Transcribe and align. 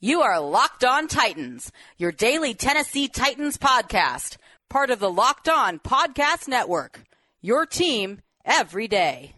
You 0.00 0.20
are 0.20 0.38
Locked 0.38 0.84
On 0.84 1.08
Titans, 1.08 1.72
your 1.96 2.12
daily 2.12 2.52
Tennessee 2.52 3.08
Titans 3.08 3.56
podcast, 3.56 4.36
part 4.68 4.90
of 4.90 4.98
the 4.98 5.10
Locked 5.10 5.48
On 5.48 5.78
Podcast 5.78 6.48
Network. 6.48 7.02
Your 7.40 7.64
team 7.64 8.20
every 8.44 8.88
day. 8.88 9.36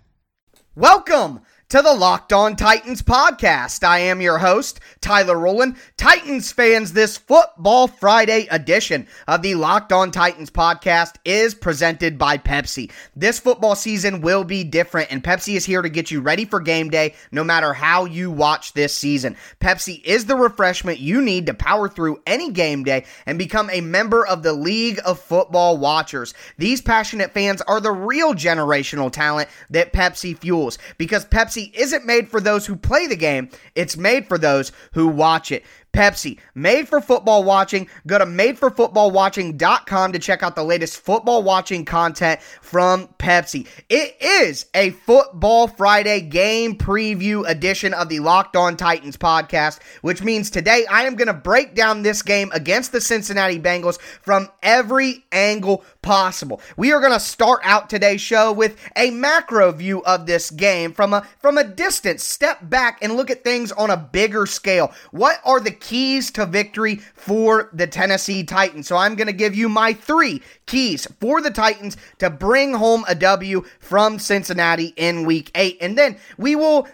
Welcome 0.75 1.43
to 1.69 1.83
the 1.83 1.93
Locked 1.93 2.33
On 2.33 2.57
Titans 2.57 3.03
podcast. 3.03 3.85
I 3.85 3.99
am 3.99 4.23
your 4.23 4.39
host, 4.39 4.81
Tyler 5.03 5.39
Rowland. 5.39 5.77
Titans 5.99 6.51
fans, 6.51 6.95
this 6.95 7.19
Football 7.19 7.89
Friday 7.89 8.47
edition 8.51 9.07
of 9.27 9.43
the 9.43 9.55
Locked 9.55 9.93
On 9.93 10.11
Titans 10.11 10.49
podcast 10.49 11.17
is 11.27 11.55
presented 11.55 12.17
by 12.17 12.39
Pepsi. 12.39 12.91
This 13.15 13.39
football 13.39 13.75
season 13.75 14.23
will 14.23 14.45
be 14.45 14.65
different, 14.65 15.13
and 15.13 15.23
Pepsi 15.23 15.57
is 15.57 15.67
here 15.67 15.83
to 15.83 15.91
get 15.91 16.11
you 16.11 16.23
ready 16.23 16.47
for 16.47 16.59
game 16.59 16.89
day 16.89 17.15
no 17.33 17.45
matter 17.45 17.75
how 17.75 18.07
you 18.07 18.31
watch 18.31 18.73
this 18.73 18.95
season. 18.95 19.37
Pepsi 19.61 20.03
is 20.05 20.25
the 20.25 20.37
refreshment 20.37 21.01
you 21.01 21.21
need 21.21 21.45
to 21.45 21.55
power 21.55 21.87
through 21.87 22.23
any 22.27 22.51
game 22.51 22.83
day 22.83 23.05
and 23.27 23.39
become 23.39 23.69
a 23.69 23.83
member 23.83 24.27
of 24.27 24.43
the 24.43 24.55
League 24.55 25.01
of 25.05 25.21
Football 25.21 25.77
Watchers. 25.77 26.33
These 26.57 26.81
passionate 26.81 27.35
fans 27.35 27.61
are 27.61 27.81
the 27.83 27.93
real 27.93 28.33
generational 28.33 29.13
talent 29.13 29.51
that 29.69 29.93
Pepsi 29.93 30.35
fuels 30.35 30.79
because 30.97 31.27
Pepsi 31.27 31.58
Isn't 31.65 32.07
made 32.07 32.29
for 32.29 32.41
those 32.41 32.67
who 32.67 32.77
play 32.77 33.07
the 33.07 33.17
game, 33.17 33.51
it's 33.75 33.97
made 33.97 34.29
for 34.29 34.39
those 34.39 34.73
who 34.93 35.09
watch 35.09 35.53
it. 35.53 35.65
Pepsi, 35.99 36.39
made 36.55 36.87
for 36.87 37.01
football 37.01 37.43
watching. 37.43 37.89
Go 38.07 38.19
to 38.19 38.25
madeforfootballwatching.com 38.25 40.13
to 40.13 40.19
check 40.21 40.45
out 40.45 40.55
the 40.55 40.63
latest 40.63 41.01
football 41.01 41.43
watching 41.43 41.85
content 41.85 42.41
from 42.63 43.09
Pepsi. 43.19 43.67
It 43.89 44.17
is 44.21 44.67
a 44.75 44.91
Football 44.91 45.67
Friday 45.67 46.21
game 46.21 46.79
preview 46.79 47.45
edition 47.49 47.95
of 47.95 48.09
the 48.09 48.21
Locked 48.21 48.55
On 48.55 48.77
Titans 48.77 49.17
podcast, 49.17 49.83
which 50.03 50.23
means 50.23 50.51
today 50.51 50.87
I 50.89 51.03
am 51.03 51.17
going 51.17 51.27
to 51.27 51.35
break 51.35 51.75
down 51.75 52.03
this 52.03 52.23
game 52.23 52.53
against 52.53 52.93
the 52.93 53.01
Cincinnati 53.01 53.59
Bengals 53.59 54.01
from 54.01 54.49
every 54.63 55.25
angle 55.33 55.85
possible. 56.01 56.61
We 56.77 56.93
are 56.93 57.01
going 57.01 57.13
to 57.13 57.19
start 57.19 57.61
out 57.65 57.91
today's 57.91 58.21
show 58.21 58.53
with 58.53 58.77
a 58.95 59.11
macro 59.11 59.73
view 59.73 60.05
of 60.05 60.27
this 60.27 60.53
game 60.53 60.93
from 60.93 61.13
a 61.13 61.27
from 61.41 61.59
a 61.59 61.65
distance, 61.65 62.23
step 62.23 62.59
back 62.71 62.99
and 63.03 63.17
look 63.17 63.31
at 63.31 63.43
things 63.43 63.73
on 63.73 63.91
a 63.91 63.97
bigger 63.97 64.47
scale. 64.47 64.93
What 65.11 65.41
are 65.45 65.59
the 65.59 65.73
keys 65.89 66.31
to 66.33 66.45
victory 66.45 66.97
for 67.15 67.71
the 67.73 67.87
Tennessee 67.87 68.45
Titans. 68.45 68.87
So 68.87 68.97
I'm 68.99 69.15
going 69.15 69.27
to 69.27 69.33
give 69.33 69.55
you 69.55 69.71
my 69.71 69.95
three 69.95 70.43
keys 70.67 71.07
for 71.19 71.41
the 71.41 71.51
Titans 71.51 71.97
to 72.19 72.29
bring 72.29 72.75
home 72.75 73.07
a 73.09 73.15
W 73.15 73.65
from 73.81 74.19
Cincinnati 74.19 74.93
in 74.97 75.25
week 75.25 75.51
eight. 75.55 75.79
And 75.81 75.97
then 75.97 76.19
we 76.37 76.55
will 76.57 76.87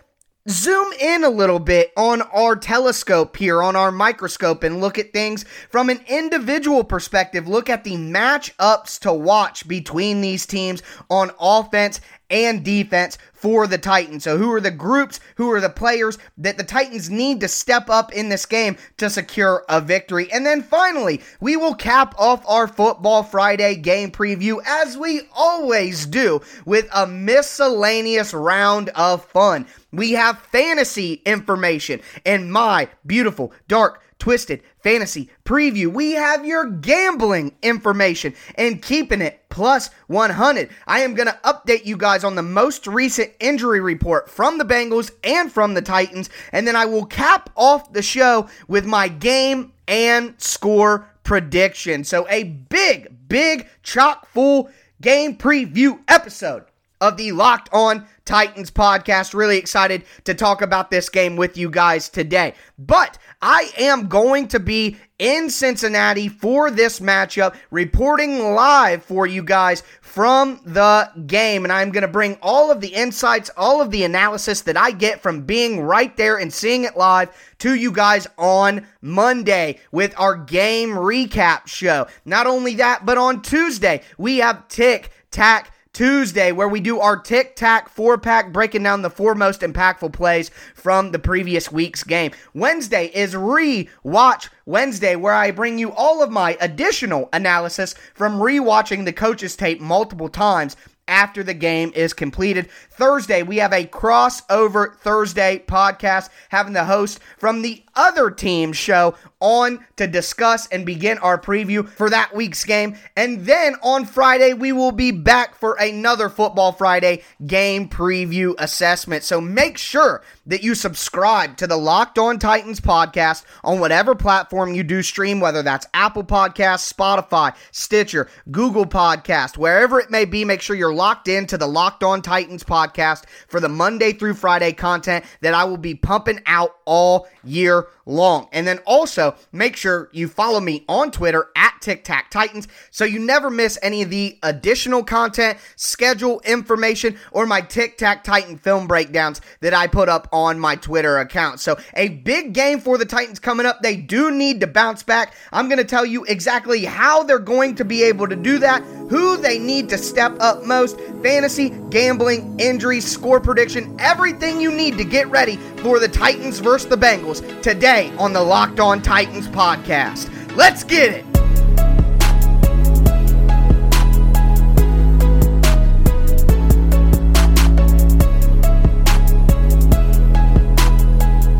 zoom 0.48 0.92
in 1.00 1.24
a 1.24 1.28
little 1.28 1.58
bit 1.58 1.90
on 1.96 2.22
our 2.22 2.54
telescope 2.54 3.36
here, 3.36 3.62
on 3.62 3.74
our 3.74 3.90
microscope, 3.90 4.62
and 4.62 4.80
look 4.80 4.98
at 4.98 5.12
things 5.12 5.44
from 5.70 5.90
an 5.90 6.00
individual 6.06 6.84
perspective. 6.84 7.48
Look 7.48 7.68
at 7.68 7.82
the 7.82 7.96
matchups 7.96 9.00
to 9.00 9.12
watch 9.12 9.66
between 9.66 10.20
these 10.20 10.46
teams 10.46 10.82
on 11.10 11.32
offense 11.40 12.00
and 12.30 12.64
defense 12.64 13.18
for 13.32 13.66
the 13.66 13.78
Titans. 13.78 14.24
So, 14.24 14.38
who 14.38 14.52
are 14.52 14.60
the 14.60 14.70
groups, 14.70 15.20
who 15.36 15.50
are 15.50 15.60
the 15.60 15.68
players 15.68 16.18
that 16.38 16.56
the 16.56 16.64
Titans 16.64 17.10
need 17.10 17.40
to 17.40 17.48
step 17.48 17.90
up 17.90 18.12
in 18.12 18.28
this 18.28 18.46
game 18.46 18.76
to 18.96 19.10
secure 19.10 19.64
a 19.68 19.80
victory? 19.80 20.30
And 20.32 20.46
then 20.46 20.62
finally, 20.62 21.20
we 21.40 21.56
will 21.56 21.74
cap 21.74 22.14
off 22.18 22.42
our 22.48 22.66
Football 22.66 23.22
Friday 23.22 23.76
game 23.76 24.10
preview 24.10 24.60
as 24.66 24.96
we 24.96 25.22
always 25.34 26.06
do 26.06 26.40
with 26.64 26.88
a 26.94 27.06
miscellaneous 27.06 28.32
round 28.32 28.88
of 28.90 29.24
fun. 29.24 29.66
We 29.92 30.12
have 30.12 30.38
fantasy 30.38 31.22
information 31.26 32.00
and 32.24 32.52
my 32.52 32.88
beautiful, 33.06 33.52
dark, 33.68 34.02
twisted 34.18 34.62
fantasy 34.84 35.30
preview. 35.46 35.92
We 35.92 36.12
have 36.12 36.44
your 36.44 36.66
gambling 36.66 37.56
information 37.62 38.34
and 38.56 38.82
keeping 38.82 39.22
it 39.22 39.40
plus 39.48 39.88
100. 40.08 40.68
I 40.86 41.00
am 41.00 41.14
going 41.14 41.26
to 41.26 41.40
update 41.42 41.86
you 41.86 41.96
guys 41.96 42.22
on 42.22 42.34
the 42.34 42.42
most 42.42 42.86
recent 42.86 43.32
injury 43.40 43.80
report 43.80 44.28
from 44.28 44.58
the 44.58 44.64
Bengals 44.64 45.10
and 45.24 45.50
from 45.50 45.72
the 45.72 45.82
Titans. 45.82 46.28
And 46.52 46.68
then 46.68 46.76
I 46.76 46.84
will 46.84 47.06
cap 47.06 47.48
off 47.56 47.94
the 47.94 48.02
show 48.02 48.48
with 48.68 48.84
my 48.84 49.08
game 49.08 49.72
and 49.88 50.34
score 50.36 51.08
prediction. 51.24 52.04
So 52.04 52.26
a 52.28 52.44
big, 52.44 53.28
big, 53.28 53.66
chock 53.82 54.26
full 54.26 54.70
game 55.00 55.36
preview 55.36 55.98
episode 56.08 56.64
of 57.00 57.16
the 57.16 57.32
Locked 57.32 57.70
On 57.72 58.06
Titans 58.24 58.70
podcast. 58.70 59.34
Really 59.34 59.58
excited 59.58 60.04
to 60.24 60.34
talk 60.34 60.62
about 60.62 60.90
this 60.90 61.08
game 61.08 61.36
with 61.36 61.56
you 61.56 61.70
guys 61.70 62.08
today. 62.08 62.54
But 62.78 63.18
I 63.42 63.70
am 63.78 64.08
going 64.08 64.48
to 64.48 64.60
be 64.60 64.96
in 65.18 65.48
Cincinnati 65.48 66.28
for 66.28 66.70
this 66.70 67.00
matchup, 67.00 67.54
reporting 67.70 68.54
live 68.54 69.04
for 69.04 69.26
you 69.26 69.42
guys 69.42 69.82
from 70.00 70.60
the 70.64 71.10
game. 71.26 71.64
And 71.64 71.72
I'm 71.72 71.90
going 71.90 72.02
to 72.02 72.08
bring 72.08 72.38
all 72.42 72.70
of 72.70 72.80
the 72.80 72.88
insights, 72.88 73.50
all 73.56 73.80
of 73.80 73.90
the 73.90 74.04
analysis 74.04 74.62
that 74.62 74.76
I 74.76 74.90
get 74.90 75.20
from 75.20 75.42
being 75.42 75.80
right 75.80 76.16
there 76.16 76.38
and 76.38 76.52
seeing 76.52 76.84
it 76.84 76.96
live 76.96 77.30
to 77.58 77.74
you 77.74 77.92
guys 77.92 78.26
on 78.38 78.86
Monday 79.00 79.78
with 79.92 80.18
our 80.18 80.36
game 80.36 80.90
recap 80.90 81.66
show. 81.66 82.06
Not 82.24 82.46
only 82.46 82.74
that, 82.76 83.06
but 83.06 83.18
on 83.18 83.42
Tuesday, 83.42 84.02
we 84.18 84.38
have 84.38 84.66
Tic 84.68 85.10
Tac 85.30 85.73
Tuesday, 85.94 86.50
where 86.50 86.68
we 86.68 86.80
do 86.80 86.98
our 86.98 87.16
tic 87.16 87.54
tac 87.54 87.88
four 87.88 88.18
pack, 88.18 88.52
breaking 88.52 88.82
down 88.82 89.02
the 89.02 89.10
four 89.10 89.36
most 89.36 89.60
impactful 89.60 90.12
plays 90.12 90.50
from 90.74 91.12
the 91.12 91.18
previous 91.20 91.70
week's 91.70 92.02
game. 92.02 92.32
Wednesday 92.52 93.06
is 93.14 93.36
re 93.36 93.88
watch 94.02 94.50
Wednesday, 94.66 95.14
where 95.14 95.32
I 95.32 95.52
bring 95.52 95.78
you 95.78 95.92
all 95.92 96.22
of 96.22 96.32
my 96.32 96.58
additional 96.60 97.28
analysis 97.32 97.94
from 98.12 98.42
re 98.42 98.58
watching 98.58 99.04
the 99.04 99.12
coaches 99.12 99.54
tape 99.54 99.80
multiple 99.80 100.28
times 100.28 100.76
after 101.08 101.42
the 101.42 101.54
game 101.54 101.92
is 101.94 102.12
completed. 102.12 102.68
Thursday, 102.90 103.42
we 103.42 103.58
have 103.58 103.72
a 103.72 103.86
crossover 103.86 104.94
Thursday 104.96 105.62
podcast 105.66 106.30
having 106.48 106.72
the 106.72 106.84
host 106.84 107.20
from 107.38 107.62
the 107.62 107.82
other 107.94 108.30
team 108.30 108.72
show 108.72 109.14
on 109.40 109.84
to 109.96 110.06
discuss 110.06 110.66
and 110.68 110.86
begin 110.86 111.18
our 111.18 111.38
preview 111.38 111.86
for 111.86 112.08
that 112.10 112.34
week's 112.34 112.64
game. 112.64 112.96
And 113.16 113.44
then 113.44 113.76
on 113.82 114.06
Friday, 114.06 114.54
we 114.54 114.72
will 114.72 114.92
be 114.92 115.10
back 115.10 115.54
for 115.54 115.74
another 115.74 116.28
Football 116.28 116.72
Friday 116.72 117.22
game 117.46 117.88
preview 117.88 118.54
assessment. 118.58 119.22
So 119.22 119.40
make 119.40 119.76
sure 119.76 120.22
that 120.46 120.62
you 120.62 120.74
subscribe 120.74 121.56
to 121.58 121.66
the 121.66 121.76
Locked 121.76 122.18
On 122.18 122.38
Titans 122.38 122.80
podcast 122.80 123.44
on 123.62 123.80
whatever 123.80 124.14
platform 124.14 124.74
you 124.74 124.82
do 124.82 125.02
stream, 125.02 125.40
whether 125.40 125.62
that's 125.62 125.86
Apple 125.94 126.24
Podcasts, 126.24 126.92
Spotify, 126.92 127.54
Stitcher, 127.70 128.28
Google 128.50 128.86
Podcast, 128.86 129.56
wherever 129.58 130.00
it 130.00 130.10
may 130.10 130.24
be. 130.24 130.44
Make 130.44 130.62
sure 130.62 130.76
you're 130.76 130.93
locked 130.94 131.28
into 131.28 131.58
the 131.58 131.66
Locked 131.66 132.02
On 132.02 132.22
Titans 132.22 132.64
podcast 132.64 133.24
for 133.48 133.60
the 133.60 133.68
Monday 133.68 134.12
through 134.12 134.34
Friday 134.34 134.72
content 134.72 135.24
that 135.40 135.54
I 135.54 135.64
will 135.64 135.76
be 135.76 135.94
pumping 135.94 136.40
out 136.46 136.76
all 136.84 137.26
year 137.42 137.88
long. 138.06 138.48
And 138.52 138.66
then 138.66 138.78
also 138.86 139.36
make 139.52 139.76
sure 139.76 140.08
you 140.12 140.28
follow 140.28 140.60
me 140.60 140.84
on 140.88 141.10
Twitter 141.10 141.48
at 141.56 141.74
Tic 141.80 142.04
Tac 142.04 142.30
Titans 142.30 142.68
so 142.90 143.04
you 143.04 143.18
never 143.18 143.50
miss 143.50 143.78
any 143.82 144.02
of 144.02 144.10
the 144.10 144.38
additional 144.42 145.02
content, 145.02 145.58
schedule 145.76 146.40
information, 146.44 147.18
or 147.32 147.46
my 147.46 147.60
Tic 147.60 147.98
Tac 147.98 148.24
Titan 148.24 148.56
film 148.56 148.86
breakdowns 148.86 149.40
that 149.60 149.74
I 149.74 149.86
put 149.86 150.08
up 150.08 150.28
on 150.32 150.58
my 150.58 150.76
Twitter 150.76 151.18
account. 151.18 151.60
So 151.60 151.78
a 151.94 152.08
big 152.08 152.52
game 152.52 152.80
for 152.80 152.98
the 152.98 153.06
Titans 153.06 153.38
coming 153.38 153.66
up. 153.66 153.82
They 153.82 153.96
do 153.96 154.30
need 154.30 154.60
to 154.60 154.66
bounce 154.66 155.02
back. 155.02 155.34
I'm 155.52 155.68
going 155.68 155.78
to 155.78 155.84
tell 155.84 156.06
you 156.06 156.24
exactly 156.24 156.84
how 156.84 157.22
they're 157.22 157.38
going 157.38 157.74
to 157.76 157.84
be 157.84 158.02
able 158.04 158.28
to 158.28 158.36
do 158.36 158.58
that, 158.58 158.82
who 158.82 159.36
they 159.36 159.58
need 159.58 159.88
to 159.90 159.98
step 159.98 160.36
up 160.40 160.64
most, 160.64 160.83
fantasy, 161.22 161.70
gambling, 161.90 162.58
injuries, 162.60 163.10
score 163.10 163.40
prediction, 163.40 163.96
everything 163.98 164.60
you 164.60 164.70
need 164.70 164.98
to 164.98 165.04
get 165.04 165.28
ready 165.28 165.56
for 165.78 165.98
the 165.98 166.08
Titans 166.08 166.58
versus 166.58 166.88
the 166.88 166.96
Bengals 166.96 167.62
today 167.62 168.12
on 168.18 168.32
the 168.32 168.42
Locked 168.42 168.78
On 168.78 169.00
Titans 169.00 169.48
podcast. 169.48 170.30
Let's 170.54 170.84
get 170.84 171.12
it. 171.12 171.33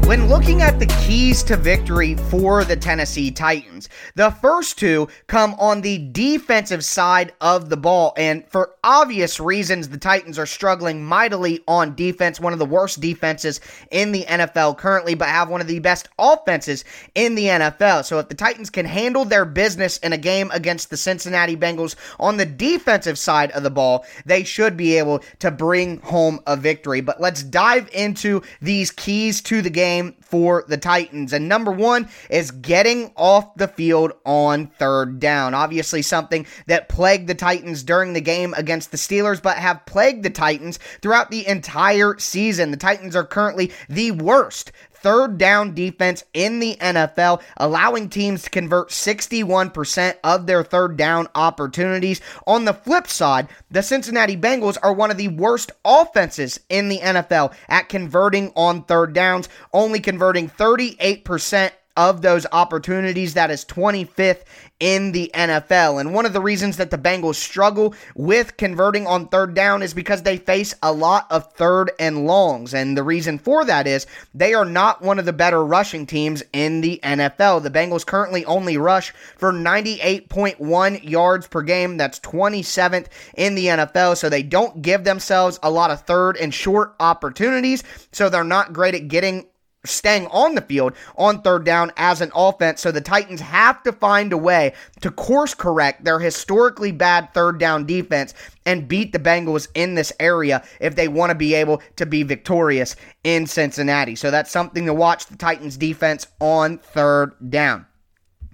When 0.07 0.29
looking 0.29 0.61
at 0.61 0.79
the 0.79 0.87
keys 1.07 1.43
to 1.45 1.57
victory 1.57 2.15
for 2.15 2.63
the 2.63 2.77
Tennessee 2.77 3.31
Titans, 3.31 3.89
the 4.17 4.31
first 4.31 4.79
two 4.79 5.09
come 5.29 5.55
on 5.55 5.81
the 5.81 5.97
defensive 6.13 6.85
side 6.85 7.33
of 7.41 7.71
the 7.71 7.79
ball. 7.79 8.13
And 8.19 8.47
for 8.51 8.75
obvious 8.85 9.41
reasons, 9.41 9.89
the 9.89 9.97
Titans 9.97 10.39
are 10.39 10.45
struggling 10.45 11.03
mightily 11.03 11.65
on 11.67 11.95
defense, 11.95 12.39
one 12.39 12.53
of 12.53 12.59
the 12.59 12.67
worst 12.67 13.01
defenses 13.01 13.63
in 13.91 14.13
the 14.13 14.25
NFL 14.25 14.77
currently, 14.77 15.15
but 15.15 15.29
have 15.29 15.49
one 15.49 15.63
of 15.63 15.69
the 15.69 15.79
best 15.79 16.11
offenses 16.19 16.85
in 17.15 17.35
the 17.35 17.47
NFL. 17.47 18.05
So 18.05 18.19
if 18.19 18.29
the 18.29 18.35
Titans 18.35 18.69
can 18.69 18.85
handle 18.85 19.25
their 19.25 19.47
business 19.47 19.97
in 19.99 20.13
a 20.13 20.19
game 20.19 20.51
against 20.53 20.91
the 20.91 20.99
Cincinnati 20.99 21.57
Bengals 21.57 21.97
on 22.21 22.37
the 22.37 22.45
defensive 22.45 23.19
side 23.19 23.53
of 23.53 23.63
the 23.63 23.71
ball, 23.71 24.05
they 24.27 24.45
should 24.45 24.77
be 24.77 24.99
able 24.99 25.21
to 25.39 25.51
bring 25.51 26.01
home 26.03 26.41
a 26.47 26.59
victory. 26.59 27.01
But 27.01 27.23
let's 27.23 27.43
dive 27.43 27.89
into 27.95 28.43
these 28.61 28.91
keys 28.91 29.41
to 29.43 29.63
the 29.63 29.71
game 29.71 29.94
game 29.95 30.15
for 30.21 30.65
the 30.69 30.77
Titans. 30.77 31.33
And 31.33 31.49
number 31.49 31.71
one 31.71 32.09
is 32.31 32.51
getting 32.51 33.13
off 33.17 33.55
the 33.57 33.69
field 33.69 34.13
on 34.25 34.67
third 34.67 35.21
down. 35.21 35.55
Obviously, 35.55 36.03
something 36.03 36.47
that 36.67 36.89
plagued 36.89 37.29
the 37.29 37.35
Titans 37.35 37.83
during 37.83 38.13
the 38.13 38.21
game 38.21 38.55
against 38.55 38.91
the 38.91 38.97
Steelers, 38.97 39.43
but 39.43 39.57
have 39.57 39.87
plagued 39.87 40.25
the 40.25 40.31
Titans 40.31 40.79
throughout 41.01 41.31
the 41.31 41.47
entire 41.47 42.19
season. 42.19 42.71
The 42.71 42.77
Titans 42.77 43.17
are 43.17 43.25
currently 43.25 43.73
the 43.89 44.11
worst 44.13 44.73
third 45.05 45.37
down 45.37 45.75
defense 45.75 46.25
in 46.33 46.61
the 46.61 46.77
NFL, 46.77 47.43
allowing 47.59 48.09
teams 48.09 48.43
to 48.43 48.51
convert 48.51 48.89
61% 48.89 50.17
of 50.25 50.47
their 50.47 50.65
third 50.65 50.97
down 50.97 51.29
opportunities. 51.35 52.23
On 52.47 52.65
the 52.65 52.73
flip 52.73 53.07
side, 53.07 53.49
the 53.71 53.83
Cincinnati 53.83 54.35
Bengals 54.35 54.79
are 54.83 54.95
one 54.95 55.11
of 55.11 55.19
the 55.19 55.29
worst 55.29 55.73
offenses 55.85 56.59
in 56.71 56.89
the 56.89 57.01
NFL 57.01 57.53
at 57.69 57.91
converting 57.91 58.51
on 58.57 58.85
third 58.85 59.13
downs, 59.13 59.51
only 59.75 60.01
converting 60.01 60.49
38% 60.49 61.71
of 61.97 62.23
those 62.23 62.47
opportunities. 62.53 63.35
That 63.35 63.51
is 63.51 63.65
25th 63.65 64.45
in 64.81 65.13
the 65.13 65.31
NFL. 65.35 66.01
And 66.01 66.13
one 66.13 66.27
of 66.27 66.33
the 66.33 66.41
reasons 66.41 66.77
that 66.77 66.91
the 66.91 66.99
Bengals 66.99 67.37
struggle 67.37 67.95
with 68.15 68.57
converting 68.57 69.07
on 69.07 69.29
third 69.29 69.55
down 69.55 69.83
is 69.83 69.95
because 69.95 70.23
they 70.23 70.37
face 70.37 70.75
a 70.83 70.93
lot 70.93 71.27
of 71.31 71.53
third 71.53 71.93
and 71.99 72.27
longs. 72.27 72.75
And 72.75 72.97
the 72.97 73.03
reason 73.03 73.39
for 73.39 73.65
that 73.65 73.87
is 73.87 74.07
they 74.35 74.53
are 74.53 74.65
not 74.65 75.01
one 75.01 75.19
of 75.19 75.25
the 75.25 75.33
better 75.33 75.65
rushing 75.65 76.07
teams 76.07 76.43
in 76.53 76.81
the 76.81 77.01
NFL. 77.03 77.63
The 77.63 77.71
Bengals 77.71 78.05
currently 78.05 78.45
only 78.45 78.77
rush 78.77 79.13
for 79.37 79.53
98.1 79.53 81.09
yards 81.09 81.47
per 81.47 81.63
game. 81.63 81.97
That's 81.97 82.19
27th 82.21 83.07
in 83.37 83.55
the 83.55 83.67
NFL. 83.67 84.17
So 84.17 84.29
they 84.29 84.43
don't 84.43 84.83
give 84.83 85.05
themselves 85.05 85.59
a 85.63 85.71
lot 85.71 85.91
of 85.91 86.03
third 86.03 86.37
and 86.37 86.53
short 86.53 86.95
opportunities. 86.99 87.85
So 88.13 88.29
they're 88.29 88.45
not 88.45 88.73
great 88.73 88.95
at 88.95 89.09
getting 89.09 89.47
staying 89.85 90.27
on 90.29 90.55
the 90.55 90.61
field 90.61 90.95
on 91.17 91.43
third 91.43 91.65
down 91.65 91.93
as 91.97 92.21
an 92.21 92.31
offense. 92.35 92.81
So 92.81 92.91
the 92.91 93.01
Titans 93.01 93.41
have 93.41 93.83
to 93.85 93.93
find 93.93 94.33
a 94.33 94.39
way 94.39 94.75
to 95.01 95.11
course 95.11 95.55
correct 95.55 96.05
their 96.05 96.19
historically 96.19 96.93
bad 96.93 97.33
third 97.35 97.59
down 97.59 97.87
defense 97.87 98.35
and 98.67 98.89
beat 98.89 99.13
the 99.13 99.19
Bengals 99.19 99.69
in 99.75 99.95
this 99.95 100.13
area 100.19 100.65
if 100.81 100.97
they 100.97 101.09
want 101.09 101.31
to 101.31 101.35
be 101.35 101.55
able 101.55 101.83
to 101.97 102.07
be 102.07 102.23
victorious 102.23 102.97
in 103.23 103.47
Cincinnati. 103.47 104.15
So 104.17 104.31
that's 104.31 104.51
something 104.51 104.87
to 104.87 104.95
watch 104.95 105.27
the 105.27 105.37
Titans 105.37 105.77
defense 105.77 106.27
on 106.41 106.79
third 106.79 107.33
down. 107.51 107.87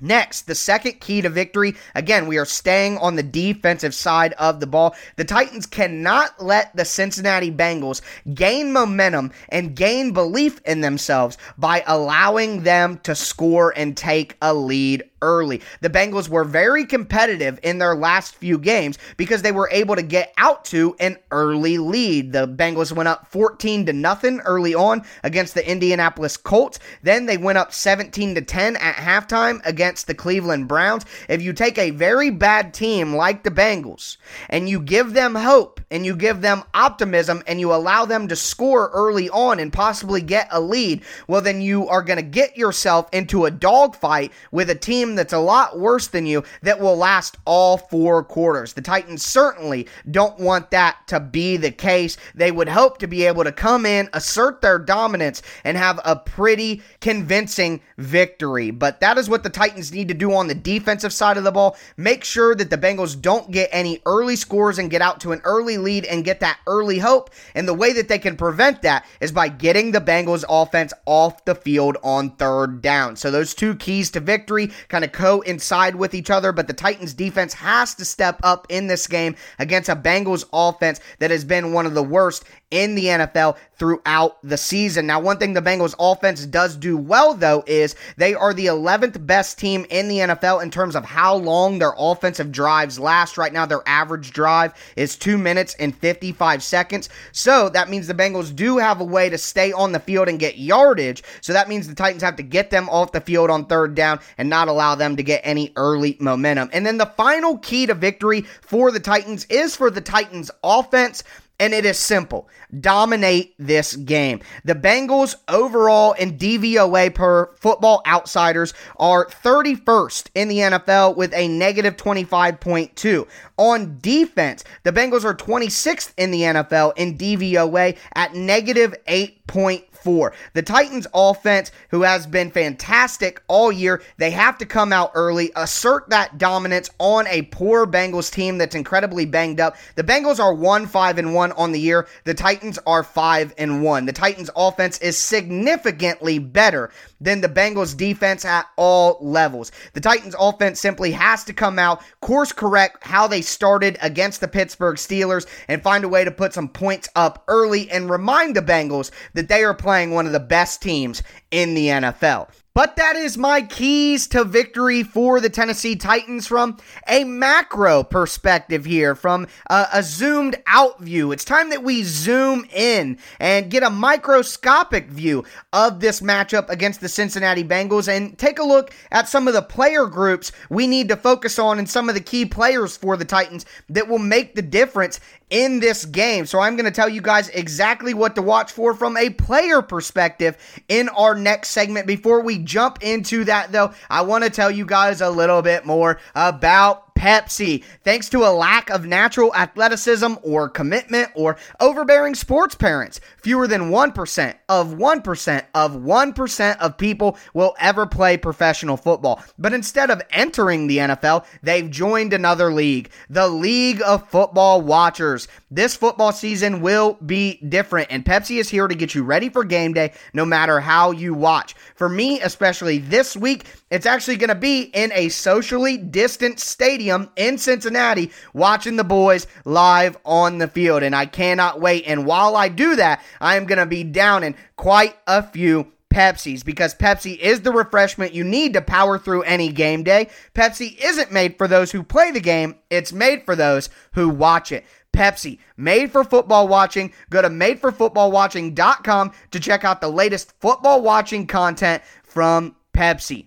Next, 0.01 0.43
the 0.43 0.55
second 0.55 1.01
key 1.01 1.21
to 1.21 1.29
victory. 1.29 1.75
Again, 1.95 2.27
we 2.27 2.39
are 2.39 2.47
staying 2.47 2.97
on 2.99 3.17
the 3.17 3.23
defensive 3.23 3.95
side 3.95 4.33
of 4.35 4.61
the 4.61 4.67
ball. 4.67 4.95
The 5.17 5.25
Titans 5.25 5.67
cannot 5.67 6.43
let 6.43 6.75
the 6.75 6.85
Cincinnati 6.85 7.51
Bengals 7.51 8.01
gain 8.35 8.73
momentum 8.73 9.33
and 9.51 9.77
gain 9.77 10.13
belief 10.13 10.61
in 10.65 10.81
themselves 10.81 11.37
by 11.59 11.85
allowing 11.87 12.63
them 12.63 12.99
to 13.03 13.15
score 13.15 13.75
and 13.77 13.97
take 13.97 14.37
a 14.41 14.55
lead 14.55 15.10
early. 15.23 15.61
The 15.81 15.91
Bengals 15.91 16.29
were 16.29 16.45
very 16.45 16.85
competitive 16.85 17.59
in 17.63 17.79
their 17.79 17.95
last 17.95 18.35
few 18.35 18.59
games 18.59 18.99
because 19.17 19.43
they 19.43 19.53
were 19.53 19.69
able 19.73 19.97
to 19.97 20.03
get 20.03 20.33
out 20.39 20.65
to 20.67 20.97
an 21.01 21.17
early 21.31 21.79
lead. 21.79 22.33
The 22.33 22.49
Bengals 22.49 22.93
went 22.93 23.09
up 23.09 23.27
14 23.31 23.87
to 23.87 23.93
nothing 23.93 24.41
early 24.41 24.75
on 24.75 25.03
against 25.23 25.55
the 25.55 25.69
Indianapolis 25.69 26.37
Colts. 26.37 26.79
Then 27.03 27.27
they 27.27 27.37
went 27.37 27.59
up 27.59 27.73
17 27.73 28.35
to 28.35 28.43
10 28.43 28.77
at 28.77 28.95
halftime 28.97 29.61
against 29.65 30.07
the 30.07 30.15
Cleveland 30.15 30.69
Browns. 30.69 31.05
If 31.29 31.43
you 31.43 31.53
take 31.53 31.79
a 31.79 31.91
very 31.91 32.31
bad 32.31 32.75
team 32.75 33.15
like 33.15 33.43
the 33.43 33.51
Bengals 33.51 34.17
and 34.49 34.69
you 34.69 34.81
give 34.81 35.13
them 35.13 35.35
hope 35.35 35.81
and 35.91 36.07
you 36.07 36.17
give 36.17 36.41
them 36.41 36.63
optimism 36.75 37.43
and 37.47 37.61
you 37.61 37.73
allow 37.73 38.05
them 38.05 38.29
to 38.29 38.37
score 38.37 38.91
early 38.93 39.29
on 39.31 39.59
and 39.59 39.73
possibly 39.73 40.21
get 40.21 40.49
a 40.51 40.61
lead, 40.61 41.03
well 41.29 41.41
then 41.41 41.61
you 41.61 41.89
are 41.89 42.03
going 42.03 42.17
to 42.17 42.23
get 42.23 42.57
yourself 42.57 43.09
into 43.13 43.45
a 43.45 43.51
dogfight 43.51 44.33
with 44.51 44.71
a 44.71 44.75
team 44.75 45.10
team 45.11 45.17
that's 45.17 45.33
a 45.33 45.39
lot 45.39 45.79
worse 45.79 46.07
than 46.09 46.27
you 46.27 46.45
that 46.63 46.81
will 46.81 46.97
last 46.97 47.37
all 47.45 47.77
four 47.77 48.23
quarters. 48.23 48.73
The 48.73 48.83
Titans 48.83 49.25
certainly 49.25 49.89
don't 50.11 50.39
want 50.39 50.71
that 50.71 51.07
to 51.09 51.21
be 51.21 51.57
the 51.57 51.71
case. 51.71 52.17
They 52.35 52.53
would 52.53 52.69
hope 52.69 52.99
to 52.99 53.07
be 53.07 53.27
able 53.27 53.45
to 53.45 53.53
come 53.53 53.87
in, 53.87 54.09
assert 54.13 54.61
their 54.61 54.79
dominance, 54.79 55.43
and 55.65 55.77
have 55.77 56.01
a 56.05 56.17
pretty 56.17 56.83
convincing 57.01 57.81
victory. 57.99 58.71
But 58.71 59.01
that 59.01 59.19
is 59.19 59.29
what 59.29 59.43
the 59.43 59.51
Titans 59.51 59.93
need 59.93 60.09
to 60.09 60.15
do 60.15 60.33
on 60.35 60.47
the 60.47 60.55
defensive 60.55 61.13
side 61.13 61.37
of 61.37 61.45
the 61.45 61.53
ball. 61.53 61.77
Make 61.97 62.25
sure 62.25 62.55
that 62.55 62.71
the 62.71 62.79
Bengals 62.79 63.21
don't 63.21 63.51
get 63.51 63.69
any 63.73 64.01
early 64.07 64.37
scores 64.37 64.79
and 64.79 64.91
get 64.91 65.03
out 65.03 65.21
to 65.21 65.33
an 65.33 65.41
early 65.45 65.79
lead 65.79 66.05
and 66.05 66.25
get 66.25 66.41
that 66.41 66.59
early 66.67 66.99
hope. 66.99 67.31
And 67.55 67.67
the 67.67 67.75
way 67.75 67.93
that 67.95 68.09
they 68.09 68.19
can 68.19 68.37
prevent 68.37 68.83
that 68.83 69.05
is 69.21 69.33
by 69.33 69.49
getting 69.49 69.93
the 69.93 70.01
Bengals 70.01 70.45
offense 70.49 70.93
off 71.07 71.45
the 71.45 71.55
field 71.55 71.97
on 72.03 72.37
third 72.37 72.83
down. 72.83 73.17
So 73.17 73.31
those 73.31 73.55
two 73.55 73.75
keys 73.75 74.11
to 74.13 74.21
victory 74.21 74.71
kind 74.89 75.00
kind 75.01 75.05
of 75.05 75.19
coincide 75.19 75.95
with 75.95 76.13
each 76.13 76.29
other, 76.31 76.53
but 76.53 76.67
the 76.67 76.75
Titans 76.75 77.15
defense 77.15 77.55
has 77.55 77.95
to 77.95 78.05
step 78.05 78.39
up 78.43 78.67
in 78.69 78.87
this 78.87 79.07
game 79.07 79.35
against 79.59 79.89
a 79.89 79.97
Bengals 79.97 80.45
offense 80.53 81.01
that 81.21 81.31
has 81.31 81.43
been 81.43 81.73
one 81.73 81.87
of 81.87 81.95
the 81.95 82.03
worst 82.03 82.45
in 82.71 82.95
the 82.95 83.07
NFL 83.07 83.57
throughout 83.77 84.39
the 84.43 84.57
season. 84.57 85.07
Now, 85.07 85.21
one 85.21 85.39
thing 85.39 85.55
the 85.55 85.63
Bengals 85.63 85.95
offense 85.99 86.47
does 86.47 86.77
do 86.77 86.97
well, 86.97 87.35
though, 87.35 87.65
is 87.67 87.97
they 88.17 88.35
are 88.35 88.55
the 88.55 88.67
11th 88.67 89.27
best 89.27 89.59
team 89.59 89.87
in 89.91 90.09
the 90.09 90.19
NFL 90.19 90.63
in 90.63 90.71
terms 90.71 90.95
of 90.95 91.05
how 91.05 91.35
long 91.35 91.79
their 91.79 91.95
offensive 91.99 92.53
drives 92.53 92.99
last. 92.99 93.39
Right 93.39 93.53
now, 93.53 93.67
their 93.67 93.83
average 93.87 94.33
drive 94.33 94.75
is 94.97 95.17
2 95.17 95.37
minutes 95.37 95.75
and 95.81 95.97
55 95.97 96.63
seconds. 96.63 97.09
So 97.33 97.69
that 97.71 97.89
means 97.89 98.07
the 98.07 98.15
Bengals 98.15 98.55
do 98.55 98.79
have 98.79 99.01
a 99.01 99.05
way 99.05 99.31
to 99.31 99.39
stay 99.39 99.73
on 99.73 99.93
the 99.93 100.01
field 100.01 100.29
and 100.29 100.39
get 100.39 100.59
yardage. 100.59 101.25
So 101.41 101.53
that 101.53 101.69
means 101.69 101.89
the 101.89 101.95
Titans 101.95 102.23
have 102.23 102.37
to 102.37 102.43
get 102.43 102.71
them 102.71 102.89
off 102.89 103.13
the 103.13 103.21
field 103.21 103.51
on 103.51 103.67
third 103.67 103.95
down 103.95 104.21
and 104.39 104.49
not 104.49 104.69
allow 104.69 104.90
them 104.95 105.17
to 105.17 105.23
get 105.23 105.41
any 105.45 105.73
early 105.77 106.17
momentum. 106.21 106.71
And 106.73 106.85
then 106.85 106.99
the 106.99 107.07
final 107.07 107.59
key 107.59 107.87
to 107.87 107.95
victory 107.95 108.43
for 108.63 108.91
the 108.91 109.01
Titans 109.01 109.47
is 109.51 109.77
for 109.77 109.91
the 109.91 110.01
Titans 110.01 110.51
offense 110.63 111.25
and 111.61 111.75
it 111.75 111.85
is 111.85 111.99
simple. 111.99 112.49
Dominate 112.81 113.55
this 113.59 113.95
game. 113.95 114.41
The 114.65 114.75
Bengals 114.75 115.37
overall 115.47 116.13
in 116.15 116.39
DVOA 116.39 117.15
per 117.15 117.55
football 117.57 118.03
outsiders 118.07 118.73
are 118.97 119.27
31st 119.27 120.31
in 120.35 120.49
the 120.49 120.59
NFL 120.59 121.17
with 121.17 121.35
a 121.35 121.47
negative 121.47 121.97
25.2. 121.97 123.29
On 123.59 123.99
defense, 124.01 124.65
the 124.85 124.93
Bengals 124.93 125.25
are 125.25 125.35
26th 125.35 126.15
in 126.17 126.31
the 126.31 126.41
NFL 126.41 126.95
in 126.97 127.19
DVOA 127.19 127.97
at 128.15 128.35
negative 128.35 128.95
8.4 129.07 129.90
four. 130.03 130.33
The 130.55 130.63
Titans 130.63 131.07
offense, 131.15 131.71
who 131.91 132.03
has 132.03 132.27
been 132.27 132.51
fantastic 132.51 133.43
all 133.49 133.71
year, 133.71 134.03
they 134.17 134.31
have 134.31 134.59
to 134.59 134.67
come 134.67 134.93
out 134.93 135.13
early, 135.15 135.51
assert 135.57 136.11
that 136.11 136.39
dominance 136.39 136.91
on 136.99 137.27
a 137.29 137.43
poor 137.43 137.87
Bengals 137.87 138.33
team 138.33 138.59
that's 138.59 138.75
incredibly 138.75 139.27
banged 139.27 139.61
up. 139.61 139.77
The 139.95 140.05
Bengals 140.05 140.41
are 140.41 140.55
1 140.55 140.87
5 140.87 141.19
and 141.19 141.35
1 141.35 141.53
on 141.53 141.73
the 141.73 141.81
year. 141.81 142.07
The 142.25 142.35
Titans 142.35 142.79
are 142.87 143.03
5 143.03 143.55
and 143.59 143.83
1. 143.83 144.07
The 144.07 144.13
Titans 144.13 144.51
offense 144.57 144.99
is 144.99 145.17
significantly 145.17 146.39
better 146.39 146.91
than 147.21 147.41
the 147.41 147.49
Bengals 147.49 147.97
defense 147.97 148.45
at 148.45 148.67
all 148.77 149.19
levels. 149.21 149.73
The 149.93 150.01
Titans 150.01 150.35
offense 150.39 150.81
simply 150.81 151.13
has 151.13 151.45
to 151.45 151.53
come 151.53 151.79
out, 151.79 152.03
course 152.21 152.53
correct 152.53 153.05
how 153.05 153.27
they 153.27 153.43
started 153.43 153.99
against 154.03 154.41
the 154.41 154.49
Pittsburgh 154.49 154.97
Steelers 154.97 155.47
and 155.69 155.83
find 155.83 156.05
a 156.05 156.09
way 156.09 156.25
to 156.25 156.31
put 156.31 156.55
some 156.55 156.69
points 156.69 157.09
up 157.17 157.45
early 157.49 157.91
and 157.91 158.11
remind 158.11 158.57
the 158.57 158.63
Bengals 158.63 159.11
that 159.35 159.49
they 159.49 159.65
are 159.65 159.75
playing 159.75 160.13
one 160.13 160.27
of 160.27 160.33
the 160.33 160.41
best 160.41 160.83
teams 160.83 161.23
in 161.51 161.75
the 161.75 161.87
NFL. 161.89 162.49
But 162.73 162.95
that 162.97 163.17
is 163.17 163.37
my 163.37 163.63
keys 163.63 164.29
to 164.29 164.45
victory 164.45 165.03
for 165.03 165.41
the 165.41 165.51
Tennessee 165.51 165.97
Titans 165.97 166.47
from 166.47 166.77
a 167.09 167.25
macro 167.25 168.05
perspective 168.05 168.85
here, 168.85 169.17
from 169.17 169.49
a, 169.69 169.89
a, 169.95 170.03
zoomed 170.05 170.55
out 170.69 171.01
view. 171.01 171.33
It's 171.33 171.45
time 171.45 171.71
that 171.71 171.83
we 171.83 172.05
zoom 172.05 172.65
in 172.73 173.19
and 173.41 173.73
get 173.73 173.83
a 173.83 173.91
microscopic 173.91 175.09
view 175.09 175.45
of 175.73 175.99
this 175.99 176.21
matchup 176.21 176.69
against 176.69 177.01
the 177.01 177.09
Cincinnati 177.09 177.65
Bengals 177.65 178.07
and 178.07 178.39
take 178.39 178.61
a 178.61 178.65
look 178.65 178.95
at 179.11 179.29
some 179.29 179.49
of 179.49 179.55
the 179.55 179.63
player 179.63 180.07
groups 180.07 180.53
we 180.69 180.87
need 180.87 181.09
to 181.09 181.17
focus 181.17 181.59
on 181.59 181.81
and 181.81 181.91
some 181.91 182.09
of 182.09 182.15
the 182.15 182.21
key 182.21 182.47
players 182.47 182.97
for 182.97 183.17
the 183.17 183.25
Titans 183.25 183.67
that 183.89 184.07
will 184.07 184.21
make 184.21 184.55
the 184.55 184.63
difference 184.63 185.19
in 185.51 185.81
this 185.81 186.05
game. 186.05 186.47
So 186.47 186.61
I'm 186.61 186.77
going 186.77 186.87
to 186.87 186.91
tell 186.91 187.09
you 187.09 187.21
guys 187.21 187.49
exactly 187.49 188.15
what 188.15 188.37
to 188.37 188.43
watch 188.43 188.73
for 188.73 188.95
from 188.95 189.17
a 189.17 189.31
player 189.31 189.83
perspective 189.83 190.57
in 190.89 191.09
our 191.11 191.35
next 191.35 191.71
segment. 191.71 192.07
Before 192.07 192.41
we 192.41 192.59
jump 192.59 193.03
into 193.03 193.45
that, 193.45 193.73
though, 193.73 193.93
I 194.09 194.23
want 194.23 194.45
to 194.45 194.51
tell 194.51 194.71
you 194.71 194.87
guys 194.87 195.21
a 195.21 195.31
little 195.31 195.63
bit 195.63 195.85
more 195.85 196.19
about 196.35 197.10
Pepsi. 197.15 197.85
Thanks 198.05 198.29
to 198.31 198.45
a 198.45 198.53
lack 198.53 198.91
of 198.91 199.07
natural 199.07 199.55
athleticism 199.55 200.35
or 200.43 200.69
commitment 200.69 201.31
or 201.35 201.57
overbearing 201.81 202.35
sports 202.35 202.75
parents, 202.75 203.21
fewer 203.39 203.67
than 203.67 203.91
1% 203.91 204.55
of 204.69 204.95
1% 204.95 205.67
of 205.75 205.93
1% 205.93 206.79
of 206.79 206.97
people 206.99 207.39
will 207.55 207.75
ever 207.79 208.07
play 208.07 208.37
professional 208.37 208.97
football. 208.97 209.43
But 209.59 209.73
instead 209.73 210.11
of 210.11 210.23
entering 210.31 210.87
the 210.87 210.99
NFL, 210.99 211.45
they've 211.63 211.91
joined 211.91 212.33
another 212.33 212.73
league, 212.73 213.11
the 213.29 213.49
League 213.49 214.03
of 214.03 214.29
Football 214.29 214.83
Watchers. 214.83 215.49
This 215.73 215.95
football 215.95 216.33
season 216.33 216.81
will 216.81 217.17
be 217.25 217.61
different, 217.69 218.09
and 218.11 218.25
Pepsi 218.25 218.59
is 218.59 218.69
here 218.69 218.89
to 218.89 218.95
get 218.97 219.15
you 219.15 219.23
ready 219.23 219.49
for 219.49 219.63
game 219.63 219.93
day 219.93 220.13
no 220.33 220.45
matter 220.45 220.81
how 220.81 221.13
you 221.13 221.33
watch. 221.33 221.77
For 221.95 222.09
me, 222.09 222.41
especially 222.41 222.99
this 222.99 223.37
week, 223.37 223.67
it's 223.89 224.05
actually 224.05 224.37
going 224.37 224.49
to 224.49 224.57
be 224.57 224.83
in 224.83 225.13
a 225.13 225.29
socially 225.29 225.97
distant 225.97 226.59
stadium 226.59 227.31
in 227.37 227.57
Cincinnati 227.57 228.33
watching 228.53 228.97
the 228.97 229.05
boys 229.05 229.47
live 229.65 230.17
on 230.25 230.59
the 230.59 230.67
field, 230.67 231.05
and 231.05 231.15
I 231.15 231.27
cannot 231.27 231.81
wait. 231.81 232.03
And 232.05 232.27
while 232.27 232.57
I 232.57 232.69
do 232.69 232.97
that, 232.97 233.23
I 233.41 233.55
am 233.55 233.67
going 233.67 233.79
to 233.79 233.87
be 233.87 234.03
down 234.03 234.43
in 234.43 234.57
quite 234.75 235.17
a 235.29 235.41
few 235.41 235.93
Pepsi's 236.13 236.65
because 236.65 236.95
Pepsi 236.97 237.39
is 237.39 237.61
the 237.61 237.71
refreshment 237.71 238.35
you 238.35 238.43
need 238.43 238.73
to 238.73 238.83
power 238.83 239.17
through 239.19 239.43
any 239.43 239.71
game 239.71 240.03
day. 240.03 240.29
Pepsi 240.55 240.99
isn't 241.01 241.31
made 241.31 241.57
for 241.57 241.69
those 241.69 241.93
who 241.93 242.03
play 242.03 242.33
the 242.33 242.41
game, 242.41 242.75
it's 242.91 243.13
made 243.13 243.45
for 243.45 243.55
those 243.55 243.89
who 244.15 244.29
watch 244.29 244.73
it. 244.73 244.85
Pepsi, 245.13 245.59
made 245.77 246.11
for 246.11 246.25
football 246.25 246.69
watching. 246.69 247.13
Go 247.31 247.43
to 247.43 247.49
madeforfootballwatching.com 247.49 249.33
to 249.51 249.61
check 249.61 249.85
out 249.85 250.01
the 250.01 250.09
latest 250.09 250.53
football 250.61 251.03
watching 251.03 251.47
content 251.47 252.03
from 252.23 252.77
Pepsi. 252.95 253.47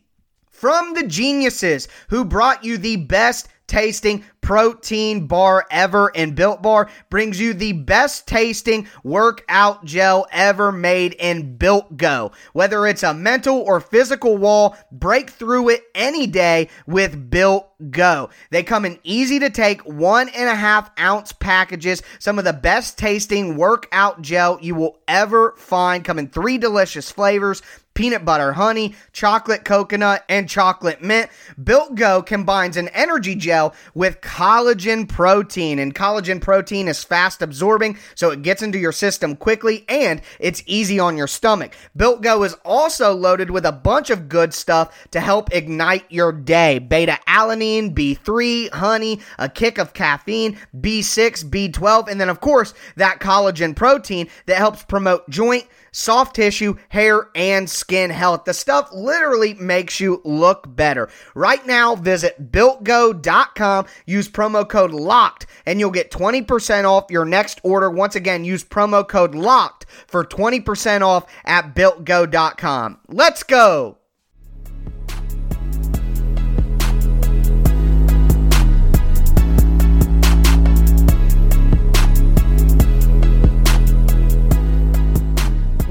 From 0.49 0.93
the 0.93 1.05
geniuses 1.05 1.87
who 2.09 2.23
brought 2.23 2.63
you 2.63 2.77
the 2.77 2.97
best 2.97 3.49
tasting 3.67 4.23
protein 4.41 5.25
bar 5.25 5.65
ever 5.71 6.11
and 6.15 6.35
Built 6.35 6.61
Bar 6.61 6.89
brings 7.09 7.39
you 7.39 7.53
the 7.53 7.71
best 7.71 8.27
tasting 8.27 8.87
workout 9.03 9.85
gel 9.85 10.27
ever 10.31 10.71
made 10.71 11.13
in 11.13 11.55
Built 11.55 11.95
Go. 11.95 12.33
Whether 12.51 12.85
it's 12.85 13.03
a 13.03 13.13
mental 13.13 13.57
or 13.57 13.79
physical 13.79 14.37
wall, 14.37 14.75
break 14.91 15.29
through 15.29 15.69
it 15.69 15.83
any 15.95 16.27
day 16.27 16.69
with 16.85 17.29
Built 17.29 17.69
Go. 17.89 18.29
They 18.51 18.63
come 18.63 18.85
in 18.85 18.99
easy 19.03 19.39
to 19.39 19.49
take 19.49 19.81
one 19.81 20.29
and 20.29 20.49
a 20.49 20.55
half 20.55 20.91
ounce 20.99 21.31
packages, 21.31 22.03
some 22.19 22.37
of 22.37 22.45
the 22.45 22.53
best 22.53 22.97
tasting 22.97 23.55
workout 23.55 24.21
gel 24.21 24.59
you 24.61 24.75
will 24.75 24.99
ever 25.07 25.55
find, 25.57 26.03
come 26.03 26.19
in 26.19 26.27
three 26.29 26.57
delicious 26.57 27.09
flavors 27.09 27.61
peanut 27.93 28.25
butter 28.25 28.53
honey, 28.53 28.95
chocolate 29.11 29.65
coconut, 29.65 30.23
and 30.29 30.49
chocolate 30.49 31.01
mint. 31.01 31.29
Built 31.63 31.95
Go 31.95 32.21
combines 32.21 32.77
an 32.77 32.87
energy 32.89 33.35
gel 33.35 33.73
with 33.93 34.21
collagen 34.21 35.07
protein, 35.07 35.79
and 35.79 35.93
collagen 35.93 36.41
protein 36.41 36.87
is 36.87 37.03
fast 37.03 37.41
absorbing, 37.41 37.97
so 38.15 38.31
it 38.31 38.41
gets 38.41 38.61
into 38.61 38.77
your 38.77 38.91
system 38.91 39.35
quickly 39.35 39.85
and 39.89 40.21
it's 40.39 40.63
easy 40.65 40.99
on 40.99 41.17
your 41.17 41.27
stomach. 41.27 41.73
Built 41.95 42.21
Go 42.21 42.43
is 42.43 42.55
also 42.65 43.13
loaded 43.13 43.51
with 43.51 43.65
a 43.65 43.71
bunch 43.71 44.09
of 44.09 44.29
good 44.29 44.53
stuff 44.53 45.07
to 45.11 45.19
help 45.19 45.53
ignite 45.53 46.05
your 46.11 46.31
day 46.31 46.79
beta 46.79 47.19
alanine, 47.27 47.93
B3, 47.93 48.69
honey, 48.71 49.19
a 49.37 49.49
kick 49.49 49.77
of 49.77 49.93
caffeine, 49.93 50.57
B6, 50.79 51.45
B12, 51.45 52.07
and 52.07 52.19
then, 52.19 52.29
of 52.29 52.41
course, 52.41 52.73
that 52.95 53.19
collagen 53.19 53.75
protein 53.75 54.29
that 54.45 54.57
helps 54.57 54.83
promote 54.83 55.29
joint 55.29 55.65
soft 55.93 56.35
tissue, 56.35 56.75
hair, 56.89 57.29
and 57.33 57.69
skin 57.69 58.09
health. 58.09 58.43
The 58.43 58.53
stuff 58.53 58.91
literally 58.91 59.53
makes 59.53 60.01
you 60.01 60.21
look 60.25 60.75
better. 60.75 61.07
Right 61.33 61.65
now, 61.65 61.95
visit 61.95 62.51
builtgo.com, 62.51 63.85
use 64.05 64.27
promo 64.27 64.67
code 64.67 64.91
LOCKED, 64.91 65.45
and 65.65 65.79
you'll 65.79 65.91
get 65.91 66.11
20% 66.11 66.83
off 66.83 67.05
your 67.09 67.25
next 67.25 67.61
order. 67.63 67.89
Once 67.89 68.15
again, 68.15 68.43
use 68.43 68.65
promo 68.65 69.07
code 69.07 69.33
LOCKED 69.33 69.85
for 70.07 70.25
20% 70.25 71.01
off 71.01 71.25
at 71.45 71.73
builtgo.com. 71.73 72.99
Let's 73.07 73.43
go! 73.43 74.02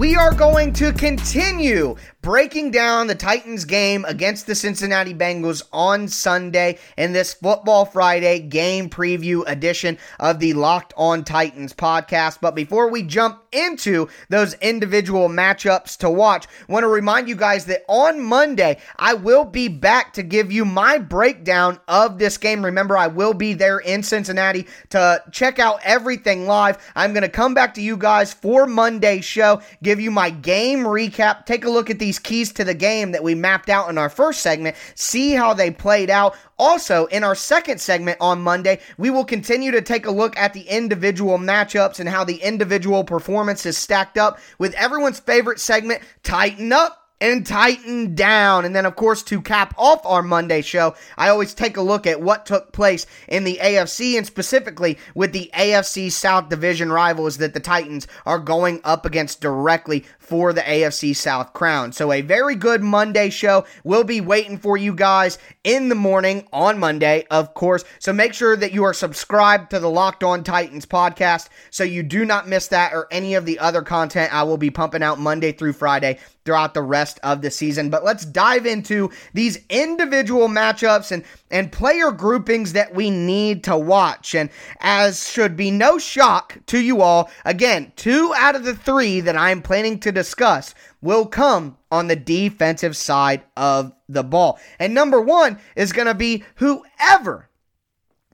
We 0.03 0.17
are 0.17 0.35
going 0.35 0.73
to 0.73 0.93
continue 0.95 1.95
breaking 2.23 2.71
down 2.71 3.09
the 3.09 3.15
Titans 3.17 3.65
game 3.65 4.05
against 4.07 4.47
the 4.47 4.55
Cincinnati 4.55 5.13
Bengals 5.13 5.65
on 5.73 6.07
Sunday 6.07 6.79
in 6.97 7.13
this 7.13 7.35
Football 7.35 7.85
Friday 7.85 8.39
game 8.39 8.89
preview 8.89 9.43
edition 9.49 9.99
of 10.21 10.39
the 10.39 10.55
Locked 10.55 10.95
On 10.97 11.25
Titans 11.25 11.73
podcast. 11.73 12.39
But 12.41 12.55
before 12.55 12.89
we 12.89 13.03
jump 13.03 13.43
into 13.51 14.09
those 14.29 14.55
individual 14.55 15.29
matchups 15.29 15.99
to 15.99 16.09
watch, 16.09 16.47
I 16.69 16.73
want 16.73 16.85
to 16.85 16.89
remind 16.89 17.29
you 17.29 17.35
guys 17.35 17.65
that 17.67 17.85
on 17.89 18.21
Monday, 18.21 18.79
I 18.97 19.15
will 19.15 19.45
be 19.45 19.67
back 19.67 20.13
to 20.15 20.23
give 20.23 20.53
you 20.53 20.65
my 20.65 20.99
breakdown 20.99 21.81
of 21.89 22.19
this 22.19 22.39
game. 22.39 22.65
Remember, 22.65 22.97
I 22.97 23.09
will 23.09 23.35
be 23.35 23.53
there 23.53 23.81
in 23.81 24.05
Cincinnati 24.05 24.69
to 24.91 25.23
check 25.33 25.59
out 25.59 25.81
everything 25.83 26.47
live. 26.47 26.79
I'm 26.95 27.13
going 27.13 27.23
to 27.23 27.29
come 27.29 27.53
back 27.53 27.75
to 27.75 27.83
you 27.83 27.97
guys 27.97 28.33
for 28.33 28.67
Monday's 28.67 29.25
show, 29.25 29.61
give 29.83 30.01
you 30.01 30.13
my 30.13 30.31
game 30.31 30.85
recap, 30.85 31.47
take 31.47 31.65
a 31.65 31.71
look 31.71 31.91
at 31.91 31.99
these 31.99 32.12
these 32.13 32.19
keys 32.19 32.53
to 32.53 32.63
the 32.63 32.75
game 32.75 33.13
that 33.13 33.25
we 33.25 33.35
mapped 33.35 33.71
out 33.71 33.89
in 33.89 33.97
our 33.97 34.11
first 34.11 34.43
segment, 34.43 34.77
see 34.95 35.33
how 35.33 35.55
they 35.55 35.71
played 35.71 36.11
out. 36.11 36.37
Also, 36.59 37.07
in 37.07 37.25
our 37.25 37.35
second 37.35 37.81
segment 37.81 38.19
on 38.21 38.43
Monday, 38.43 38.81
we 38.99 39.09
will 39.09 39.25
continue 39.25 39.71
to 39.71 39.81
take 39.81 40.05
a 40.05 40.11
look 40.11 40.37
at 40.37 40.53
the 40.53 40.69
individual 40.69 41.39
matchups 41.39 42.01
and 42.01 42.09
how 42.11 42.23
the 42.23 42.37
individual 42.43 43.03
performances 43.03 43.79
stacked 43.79 44.19
up 44.19 44.39
with 44.59 44.75
everyone's 44.75 45.21
favorite 45.21 45.59
segment, 45.59 46.03
Titan 46.23 46.71
Up 46.71 47.03
and 47.23 47.47
Titan 47.47 48.17
down. 48.17 48.65
And 48.65 48.75
then, 48.75 48.85
of 48.85 48.97
course, 48.97 49.23
to 49.25 49.41
cap 49.41 49.75
off 49.79 50.05
our 50.05 50.25
Monday 50.25 50.61
show, 50.61 50.97
I 51.17 51.29
always 51.29 51.55
take 51.55 51.77
a 51.77 51.83
look 51.83 52.05
at 52.05 52.21
what 52.21 52.45
took 52.45 52.73
place 52.73 53.07
in 53.29 53.45
the 53.45 53.61
AFC 53.63 54.19
and 54.19 54.27
specifically 54.27 54.99
with 55.15 55.33
the 55.33 55.49
AFC 55.55 56.11
South 56.11 56.49
Division 56.49 56.91
rivals 56.91 57.39
that 57.39 57.55
the 57.55 57.61
Titans 57.61 58.09
are 58.27 58.41
going 58.41 58.81
up 58.83 59.07
against 59.07 59.41
directly 59.41 60.05
for 60.23 60.53
the 60.53 60.63
AFC 60.63 61.15
South 61.15 61.53
crown. 61.53 61.93
So, 61.93 62.13
a 62.13 62.23
very 62.23 62.55
good 62.55 62.83
Monday 62.83 63.31
show. 63.31 63.67
We'll 63.85 64.05
be 64.05 64.21
waiting 64.21 64.59
for 64.59 64.77
you 64.77 64.95
guys 64.95 65.39
in 65.65 65.89
the 65.89 65.95
morning 65.95 66.47
on 66.53 66.79
Monday, 66.79 67.27
of 67.31 67.55
course. 67.55 67.85
So, 67.99 68.13
make 68.13 68.35
sure 68.35 68.57
that 68.57 68.73
you 68.73 68.85
are 68.85 68.95
subscribed 68.95 69.71
to 69.71 69.79
the 69.79 69.91
Locked 69.91 70.25
On 70.25 70.45
Titans 70.45 70.87
podcast 70.87 71.49
so 71.71 71.85
you 71.85 72.03
do 72.03 72.25
not 72.25 72.49
miss 72.49 72.69
that 72.69 72.93
or 72.93 73.09
any 73.11 73.35
of 73.35 73.45
the 73.45 73.59
other 73.59 73.83
content 73.83 74.33
I 74.33 74.45
will 74.45 74.57
be 74.57 74.71
pumping 74.71 75.03
out 75.03 75.19
Monday 75.19 75.53
through 75.53 75.75
Friday 75.75 76.19
throughout 76.45 76.75
the 76.75 76.83
rest 76.83 77.21
of 77.23 77.43
the 77.43 77.51
season. 77.51 77.91
But 77.91 78.05
let's 78.05 78.25
dive 78.25 78.67
into 78.67 79.11
these 79.33 79.59
individual 79.69 80.49
matchups 80.49 81.13
and, 81.13 81.25
and 81.51 81.71
player 81.71 82.11
groupings 82.11 82.73
that 82.73 82.95
we 82.95 83.11
need 83.11 83.65
to 83.65 83.77
watch. 83.77 84.35
And 84.35 84.51
as 84.81 85.29
should 85.29 85.57
be 85.57 85.71
no 85.71 85.99
shock 85.99 86.59
to 86.67 86.81
you 86.81 87.03
all, 87.03 87.31
again, 87.45 87.93
two 87.97 88.33
out 88.37 88.57
of 88.57 88.65
the 88.65 88.75
three 88.75 89.21
that 89.21 89.37
I'm 89.37 89.63
planning 89.63 90.01
to 90.01 90.12
discuss 90.13 90.75
will 91.01 91.27
come 91.27 91.77
on 91.91 92.07
the 92.07 92.17
defensive 92.17 92.97
side 92.97 93.43
of 93.57 93.93
the 94.09 94.23
ball. 94.23 94.59
And 94.79 94.95
number 94.95 95.21
one 95.21 95.59
is 95.77 95.93
going 95.93 96.07
to 96.07 96.15
be 96.15 96.45
whoever 96.57 97.49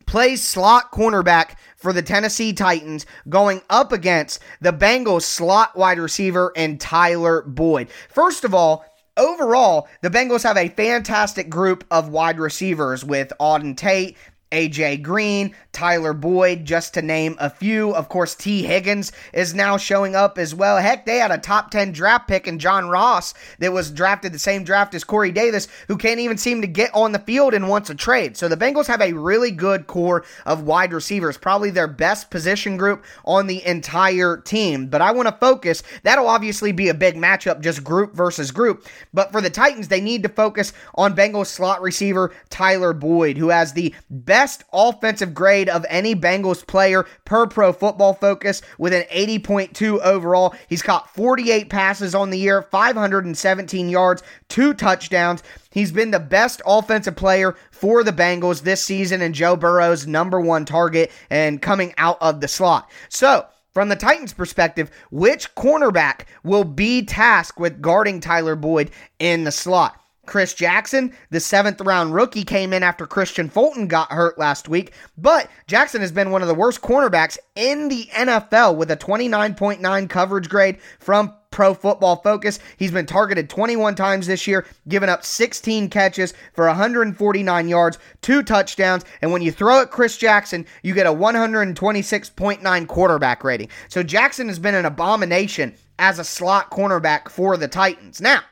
plays 0.06 0.42
slot 0.42 0.90
cornerback 0.90 1.56
for 1.76 1.92
the 1.92 2.02
Tennessee 2.02 2.52
Titans 2.52 3.06
going 3.28 3.60
up 3.68 3.92
against 3.92 4.40
the 4.60 4.72
Bengals 4.72 5.22
slot 5.22 5.76
wide 5.76 5.98
receiver 5.98 6.52
and 6.56 6.80
Tyler 6.80 7.42
Boyd. 7.42 7.90
First 8.08 8.44
of 8.44 8.54
all, 8.54 8.84
overall, 9.18 9.86
the 10.00 10.10
Bengals 10.10 10.44
have 10.44 10.56
a 10.56 10.68
fantastic 10.70 11.50
group 11.50 11.84
of 11.90 12.08
wide 12.08 12.38
receivers 12.38 13.04
with 13.04 13.32
Auden 13.38 13.76
Tate, 13.76 14.16
AJ 14.50 15.02
Green, 15.02 15.54
Tyler 15.72 16.12
Boyd, 16.12 16.64
just 16.64 16.94
to 16.94 17.02
name 17.02 17.36
a 17.38 17.50
few. 17.50 17.94
Of 17.94 18.08
course, 18.08 18.34
Tee 18.34 18.62
Higgins 18.62 19.12
is 19.32 19.54
now 19.54 19.76
showing 19.76 20.16
up 20.16 20.38
as 20.38 20.54
well. 20.54 20.78
Heck, 20.78 21.04
they 21.04 21.18
had 21.18 21.30
a 21.30 21.38
top 21.38 21.70
10 21.70 21.92
draft 21.92 22.26
pick 22.26 22.48
in 22.48 22.58
John 22.58 22.88
Ross 22.88 23.34
that 23.58 23.72
was 23.72 23.90
drafted 23.90 24.32
the 24.32 24.38
same 24.38 24.64
draft 24.64 24.94
as 24.94 25.04
Corey 25.04 25.30
Davis, 25.30 25.68
who 25.86 25.96
can't 25.96 26.20
even 26.20 26.38
seem 26.38 26.62
to 26.62 26.66
get 26.66 26.94
on 26.94 27.12
the 27.12 27.18
field 27.18 27.54
and 27.54 27.68
wants 27.68 27.90
a 27.90 27.94
trade. 27.94 28.36
So 28.36 28.48
the 28.48 28.56
Bengals 28.56 28.86
have 28.86 29.02
a 29.02 29.12
really 29.12 29.50
good 29.50 29.86
core 29.86 30.24
of 30.46 30.62
wide 30.62 30.92
receivers, 30.92 31.36
probably 31.36 31.70
their 31.70 31.86
best 31.86 32.30
position 32.30 32.76
group 32.76 33.04
on 33.24 33.46
the 33.46 33.64
entire 33.66 34.38
team. 34.38 34.86
But 34.86 35.02
I 35.02 35.12
want 35.12 35.28
to 35.28 35.36
focus, 35.38 35.82
that'll 36.02 36.28
obviously 36.28 36.72
be 36.72 36.88
a 36.88 36.94
big 36.94 37.16
matchup, 37.16 37.60
just 37.60 37.84
group 37.84 38.14
versus 38.14 38.50
group. 38.50 38.86
But 39.12 39.30
for 39.30 39.40
the 39.40 39.50
Titans, 39.50 39.88
they 39.88 40.00
need 40.00 40.22
to 40.22 40.28
focus 40.28 40.72
on 40.94 41.14
Bengals 41.14 41.46
slot 41.46 41.82
receiver 41.82 42.32
Tyler 42.48 42.92
Boyd, 42.92 43.36
who 43.36 43.50
has 43.50 43.74
the 43.74 43.94
best 44.10 44.37
best 44.38 44.62
offensive 44.72 45.34
grade 45.34 45.68
of 45.68 45.84
any 45.88 46.14
Bengals 46.14 46.64
player 46.64 47.04
per 47.24 47.44
pro 47.44 47.72
football 47.72 48.14
focus 48.14 48.62
with 48.78 48.92
an 48.92 49.02
80.2 49.10 49.98
overall. 49.98 50.54
He's 50.68 50.80
caught 50.80 51.12
48 51.12 51.68
passes 51.68 52.14
on 52.14 52.30
the 52.30 52.38
year, 52.38 52.62
517 52.62 53.88
yards, 53.88 54.22
two 54.48 54.74
touchdowns. 54.74 55.42
He's 55.72 55.90
been 55.90 56.12
the 56.12 56.20
best 56.20 56.62
offensive 56.64 57.16
player 57.16 57.56
for 57.72 58.04
the 58.04 58.12
Bengals 58.12 58.62
this 58.62 58.80
season 58.80 59.22
and 59.22 59.34
Joe 59.34 59.56
Burrow's 59.56 60.06
number 60.06 60.40
one 60.40 60.64
target 60.64 61.10
and 61.30 61.60
coming 61.60 61.92
out 61.98 62.18
of 62.20 62.40
the 62.40 62.46
slot. 62.46 62.88
So, 63.08 63.44
from 63.74 63.88
the 63.88 63.96
Titans' 63.96 64.32
perspective, 64.32 64.92
which 65.10 65.52
cornerback 65.56 66.26
will 66.44 66.62
be 66.62 67.04
tasked 67.04 67.58
with 67.58 67.82
guarding 67.82 68.20
Tyler 68.20 68.54
Boyd 68.54 68.92
in 69.18 69.42
the 69.42 69.50
slot? 69.50 70.00
Chris 70.28 70.52
Jackson, 70.52 71.12
the 71.30 71.40
seventh 71.40 71.80
round 71.80 72.14
rookie, 72.14 72.44
came 72.44 72.74
in 72.74 72.82
after 72.82 73.06
Kristian 73.06 73.50
Fulton 73.50 73.88
got 73.88 74.12
hurt 74.12 74.38
last 74.38 74.68
week. 74.68 74.92
But 75.16 75.50
Jackson 75.66 76.02
has 76.02 76.12
been 76.12 76.30
one 76.30 76.42
of 76.42 76.48
the 76.48 76.54
worst 76.54 76.82
cornerbacks 76.82 77.38
in 77.56 77.88
the 77.88 78.04
NFL 78.12 78.76
with 78.76 78.90
a 78.90 78.96
29.9 78.96 80.10
coverage 80.10 80.50
grade 80.50 80.78
from 81.00 81.32
Pro 81.50 81.72
Football 81.72 82.16
Focus. 82.16 82.58
He's 82.76 82.92
been 82.92 83.06
targeted 83.06 83.48
21 83.48 83.94
times 83.94 84.26
this 84.26 84.46
year, 84.46 84.66
given 84.86 85.08
up 85.08 85.24
16 85.24 85.88
catches 85.88 86.34
for 86.52 86.66
149 86.66 87.68
yards, 87.68 87.98
two 88.20 88.42
touchdowns, 88.42 89.06
and 89.22 89.32
when 89.32 89.40
you 89.40 89.50
throw 89.50 89.80
at 89.80 89.90
Chris 89.90 90.18
Jackson, 90.18 90.66
you 90.82 90.92
get 90.92 91.06
a 91.06 91.10
126.9 91.10 92.86
quarterback 92.86 93.44
rating. 93.44 93.70
So 93.88 94.02
Jackson 94.02 94.48
has 94.48 94.58
been 94.58 94.74
an 94.74 94.84
abomination 94.84 95.74
as 95.98 96.18
a 96.18 96.24
slot 96.24 96.70
cornerback 96.70 97.30
for 97.30 97.56
the 97.56 97.66
Titans. 97.66 98.20
Now, 98.20 98.42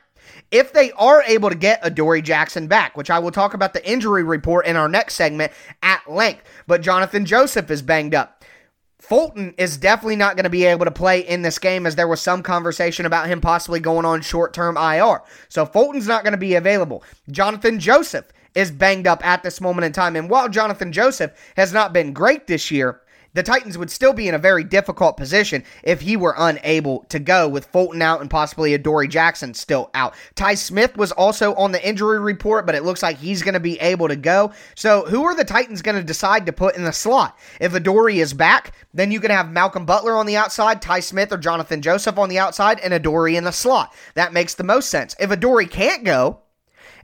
if 0.51 0.73
they 0.73 0.91
are 0.93 1.23
able 1.23 1.49
to 1.49 1.55
get 1.55 1.79
Adoree 1.83 2.21
Jackson 2.21 2.67
back, 2.67 2.95
which 2.95 3.09
I 3.09 3.19
will 3.19 3.31
talk 3.31 3.53
about 3.53 3.73
the 3.73 3.89
injury 3.89 4.23
report 4.23 4.65
in 4.65 4.75
our 4.75 4.87
next 4.87 5.15
segment 5.15 5.51
at 5.83 6.09
length, 6.09 6.43
but 6.67 6.81
Jonathan 6.81 7.25
Joseph 7.25 7.69
is 7.69 7.81
banged 7.81 8.15
up. 8.15 8.43
Fulton 8.99 9.53
is 9.57 9.77
definitely 9.77 10.15
not 10.15 10.35
going 10.35 10.43
to 10.43 10.49
be 10.49 10.65
able 10.65 10.85
to 10.85 10.91
play 10.91 11.19
in 11.19 11.41
this 11.41 11.59
game 11.59 11.85
as 11.85 11.95
there 11.95 12.07
was 12.07 12.21
some 12.21 12.43
conversation 12.43 13.05
about 13.05 13.27
him 13.27 13.39
possibly 13.39 13.79
going 13.79 14.05
on 14.05 14.21
short 14.21 14.53
term 14.53 14.75
IR. 14.75 15.21
So 15.49 15.65
Fulton's 15.65 16.07
not 16.07 16.23
going 16.23 16.33
to 16.33 16.37
be 16.37 16.55
available. 16.55 17.03
Jonathan 17.29 17.79
Joseph 17.79 18.33
is 18.55 18.71
banged 18.71 19.07
up 19.07 19.25
at 19.25 19.43
this 19.43 19.61
moment 19.61 19.85
in 19.85 19.93
time. 19.93 20.15
And 20.15 20.29
while 20.29 20.49
Jonathan 20.49 20.91
Joseph 20.91 21.31
has 21.55 21.71
not 21.71 21.93
been 21.93 22.11
great 22.11 22.47
this 22.47 22.71
year, 22.71 23.01
the 23.33 23.43
Titans 23.43 23.77
would 23.77 23.91
still 23.91 24.13
be 24.13 24.27
in 24.27 24.35
a 24.35 24.39
very 24.39 24.63
difficult 24.63 25.17
position 25.17 25.63
if 25.83 26.01
he 26.01 26.17
were 26.17 26.35
unable 26.37 27.05
to 27.09 27.19
go 27.19 27.47
with 27.47 27.65
Fulton 27.65 28.01
out 28.01 28.21
and 28.21 28.29
possibly 28.29 28.73
Adoree 28.73 29.07
Jackson 29.07 29.53
still 29.53 29.89
out. 29.93 30.15
Tye 30.35 30.55
Smith 30.55 30.97
was 30.97 31.11
also 31.11 31.53
on 31.55 31.71
the 31.71 31.87
injury 31.87 32.19
report, 32.19 32.65
but 32.65 32.75
it 32.75 32.83
looks 32.83 33.03
like 33.03 33.17
he's 33.17 33.43
going 33.43 33.53
to 33.53 33.59
be 33.59 33.79
able 33.79 34.07
to 34.07 34.15
go. 34.15 34.51
So 34.75 35.05
who 35.05 35.23
are 35.23 35.35
the 35.35 35.45
Titans 35.45 35.81
going 35.81 35.97
to 35.97 36.03
decide 36.03 36.45
to 36.45 36.53
put 36.53 36.75
in 36.75 36.83
the 36.83 36.93
slot? 36.93 37.37
If 37.59 37.73
Adoree 37.73 38.19
is 38.19 38.33
back, 38.33 38.73
then 38.93 39.11
you 39.11 39.19
can 39.19 39.31
have 39.31 39.51
Malcolm 39.51 39.85
Butler 39.85 40.15
on 40.15 40.25
the 40.25 40.37
outside, 40.37 40.81
Tye 40.81 40.99
Smith 40.99 41.31
or 41.31 41.37
Jonathan 41.37 41.81
Joseph 41.81 42.17
on 42.17 42.29
the 42.29 42.39
outside, 42.39 42.79
and 42.79 42.93
Adoree 42.93 43.37
in 43.37 43.43
the 43.43 43.51
slot. 43.51 43.93
That 44.15 44.33
makes 44.33 44.55
the 44.55 44.63
most 44.63 44.89
sense. 44.89 45.15
If 45.19 45.31
Adoree 45.31 45.67
can't 45.67 46.03
go, 46.03 46.39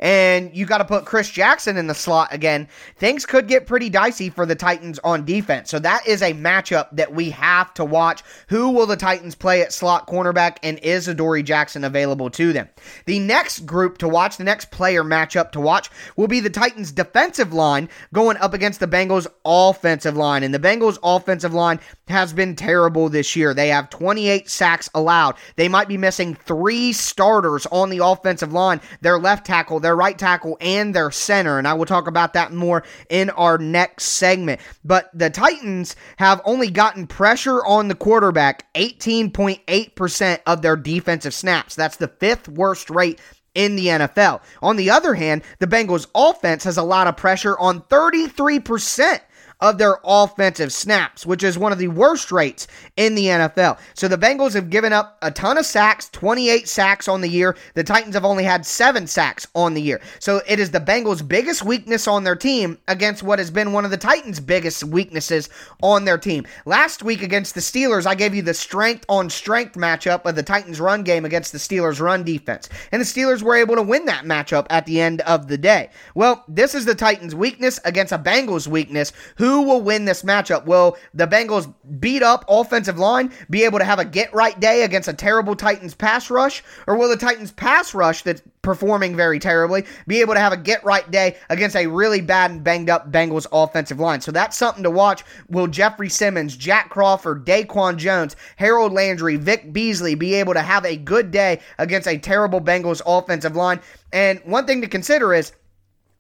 and 0.04 0.54
you 0.54 0.66
got 0.66 0.80
to 0.80 0.86
put 0.86 1.06
Chris 1.06 1.30
Jackson 1.30 1.78
in 1.78 1.88
the 1.88 1.96
slot 1.96 2.28
again, 2.32 2.68
things 2.98 3.26
could 3.26 3.48
get 3.48 3.66
pretty 3.66 3.90
dicey 3.90 4.30
for 4.30 4.46
the 4.46 4.54
Titans 4.54 5.00
on 5.00 5.24
defense. 5.24 5.70
So 5.70 5.80
that 5.80 6.06
is 6.06 6.22
a 6.22 6.34
matchup 6.34 6.90
that 6.92 7.14
we 7.14 7.30
have 7.30 7.74
to 7.76 7.86
watch. 7.86 8.22
Who 8.50 8.70
will 8.70 8.86
the 8.86 8.98
Titans 8.98 9.34
play 9.34 9.62
at 9.62 9.72
slot 9.72 10.08
cornerback, 10.08 10.58
and 10.62 10.78
is 10.80 11.08
Adoree 11.08 11.42
Jackson 11.42 11.86
available 11.86 12.30
to 12.32 12.52
them? 12.52 12.68
The 13.06 13.20
next 13.20 13.66
group 13.66 13.98
to 14.00 14.10
watch, 14.10 14.36
the 14.36 14.44
next 14.44 14.72
player 14.72 15.04
matchup 15.06 15.54
to 15.54 15.62
watch, 15.62 15.90
will 16.18 16.28
be 16.28 16.42
the 16.42 16.50
Titans' 16.50 16.92
defensive 16.92 17.54
line 17.54 17.88
going 18.12 18.36
up 18.38 18.54
against 18.54 18.82
the 18.82 18.88
Bengals' 18.88 19.28
offensive 19.46 20.18
line. 20.18 20.44
And 20.44 20.54
the 20.54 20.60
Bengals' 20.60 21.00
offensive 21.02 21.54
line 21.54 21.80
has 22.10 22.34
been 22.34 22.58
terrible 22.58 23.08
this 23.08 23.38
year. 23.38 23.54
They 23.54 23.70
have 23.70 23.90
28 23.90 24.50
sacks 24.50 24.90
allowed. 24.94 25.36
They 25.56 25.70
might 25.70 25.88
be 25.88 25.98
missing 25.98 26.36
three 26.36 26.92
starters 26.92 27.66
on 27.68 27.90
the 27.90 28.04
offensive 28.04 28.52
line 28.52 28.82
their 29.00 29.18
left 29.18 29.46
tackle, 29.46 29.80
their 29.80 29.93
right 29.96 30.18
tackle, 30.18 30.58
and 30.62 30.94
their 30.94 31.12
center. 31.12 31.58
And 31.58 31.68
I 31.68 31.74
will 31.74 31.86
talk 31.86 32.08
about 32.08 32.34
that 32.34 32.52
more 32.52 32.84
in 33.10 33.30
our 33.32 33.58
next 33.58 34.06
segment. 34.06 34.62
But 34.84 35.10
the 35.14 35.30
Titans 35.30 35.96
have 36.18 36.42
only 36.46 36.70
gotten 36.70 37.08
pressure 37.08 37.64
on 37.66 37.88
the 37.88 37.96
quarterback 37.96 38.72
18.8% 38.74 40.40
of 40.46 40.62
their 40.62 40.76
defensive 40.76 41.34
snaps. 41.34 41.76
That's 41.76 41.98
the 41.98 42.08
fifth 42.08 42.48
worst 42.48 42.90
rate 42.90 43.20
in 43.56 43.76
the 43.76 43.88
NFL. 43.88 44.42
On 44.62 44.76
the 44.76 44.90
other 44.90 45.14
hand, 45.14 45.44
the 45.60 45.68
Bengals 45.68 46.08
offense 46.16 46.64
has 46.64 46.78
a 46.78 46.84
lot 46.84 47.08
of 47.08 47.18
pressure 47.18 47.58
on 47.60 47.82
33% 47.82 49.20
of 49.64 49.78
their 49.78 49.98
offensive 50.04 50.74
snaps, 50.74 51.26
which 51.26 51.42
is 51.42 51.58
one 51.58 51.72
of 51.72 51.78
the 51.78 51.88
worst 51.88 52.34
rates 52.34 52.68
in 52.98 53.16
the 53.16 53.28
NFL. 53.28 53.80
So 53.94 54.10
the 54.10 54.18
Bengals 54.18 54.54
have 54.56 54.70
given 54.70 54.92
up 54.92 55.18
a 55.22 55.32
ton 55.32 55.58
of 55.58 55.66
sacks, 55.66 56.10
28 56.10 56.68
sacks 56.68 57.08
on 57.08 57.22
the 57.22 57.30
year. 57.30 57.56
The 57.74 57.84
Titans 57.84 58.14
have 58.14 58.26
only 58.26 58.44
had 58.44 58.66
seven 58.66 59.08
sacks 59.08 59.48
on 59.56 59.74
the 59.74 59.82
year. 59.82 60.02
So 60.20 60.42
it 60.46 60.60
is 60.60 60.72
the 60.72 60.82
Bengals' 60.82 61.26
biggest 61.26 61.64
weakness 61.64 62.10
on 62.10 62.26
their 62.26 62.36
team 62.36 62.78
against 62.90 63.24
what 63.24 63.40
has 63.40 63.50
been 63.50 63.72
one 63.72 63.86
of 63.86 63.92
the 63.92 63.96
Titans' 63.96 64.42
biggest 64.42 64.84
weaknesses 64.84 65.48
on 65.82 66.04
their 66.04 66.18
team. 66.18 66.46
Last 66.66 67.02
week 67.02 67.24
against 67.24 67.56
the 67.56 67.62
Steelers, 67.62 68.06
I 68.06 68.16
gave 68.16 68.36
you 68.36 68.42
the 68.42 68.54
strength 68.54 69.06
on 69.08 69.30
strength 69.30 69.76
matchup 69.76 70.26
of 70.26 70.36
the 70.36 70.44
Titans' 70.44 70.82
run 70.82 71.04
game 71.04 71.24
against 71.24 71.54
the 71.54 71.58
Steelers' 71.58 72.02
run 72.02 72.26
defense. 72.26 72.68
And 72.92 73.02
the 73.02 73.06
Steelers 73.06 73.42
were 73.42 73.56
able 73.56 73.76
to 73.76 73.82
win 73.82 74.04
that 74.08 74.26
matchup 74.26 74.68
at 74.70 74.86
the 74.86 75.00
end 75.00 75.22
of 75.22 75.48
the 75.48 75.58
day. 75.58 75.90
Well, 76.16 76.44
this 76.50 76.76
is 76.76 76.84
the 76.84 76.96
Titans' 76.96 77.34
weakness 77.34 77.80
against 77.86 78.12
a 78.12 78.20
Bengals' 78.20 78.68
weakness. 78.68 79.14
Who 79.38 79.53
who 79.54 79.62
will 79.62 79.82
win 79.82 80.06
this 80.06 80.24
matchup? 80.24 80.66
Will 80.66 80.98
the 81.14 81.28
Bengals 81.28 81.72
beat 82.00 82.24
up 82.24 82.44
offensive 82.48 82.98
line, 82.98 83.32
be 83.52 83.66
able 83.66 83.78
to 83.78 83.86
have 83.86 84.00
a 84.00 84.06
get 84.06 84.34
right 84.34 84.60
day 84.60 84.82
against 84.82 85.08
a 85.08 85.14
terrible 85.14 85.56
Titans 85.56 85.94
pass 85.94 86.32
rush? 86.32 86.64
Or 86.88 86.98
will 86.98 87.08
the 87.08 87.18
Titans 87.18 87.52
pass 87.52 87.94
rush 87.94 88.24
that's 88.24 88.42
performing 88.64 89.16
very 89.16 89.38
terribly 89.40 89.86
be 90.08 90.22
able 90.22 90.34
to 90.34 90.40
have 90.40 90.54
a 90.54 90.58
get 90.58 90.84
right 90.84 91.12
day 91.12 91.38
against 91.52 91.76
a 91.76 91.86
really 91.86 92.22
bad 92.22 92.50
and 92.50 92.64
banged 92.64 92.90
up 92.90 93.12
Bengals 93.12 93.46
offensive 93.52 94.00
line? 94.00 94.22
So 94.22 94.32
that's 94.32 94.58
something 94.58 94.84
to 94.84 94.90
watch. 94.90 95.24
Will 95.50 95.68
Jeffrey 95.68 96.10
Simmons, 96.10 96.58
Jack 96.58 96.90
Crawford, 96.90 97.46
DaQuan 97.46 97.98
Jones, 97.98 98.36
Harold 98.56 98.92
Landry, 98.92 99.36
Vic 99.36 99.72
Beasley 99.72 100.16
be 100.16 100.34
able 100.34 100.56
to 100.56 100.62
have 100.62 100.84
a 100.84 100.98
good 100.98 101.30
day 101.30 101.60
against 101.78 102.08
a 102.08 102.18
terrible 102.18 102.60
Bengals 102.60 103.04
offensive 103.06 103.56
line? 103.56 103.82
And 104.12 104.42
one 104.46 104.66
thing 104.66 104.82
to 104.82 104.88
consider 104.88 105.32
is 105.32 105.52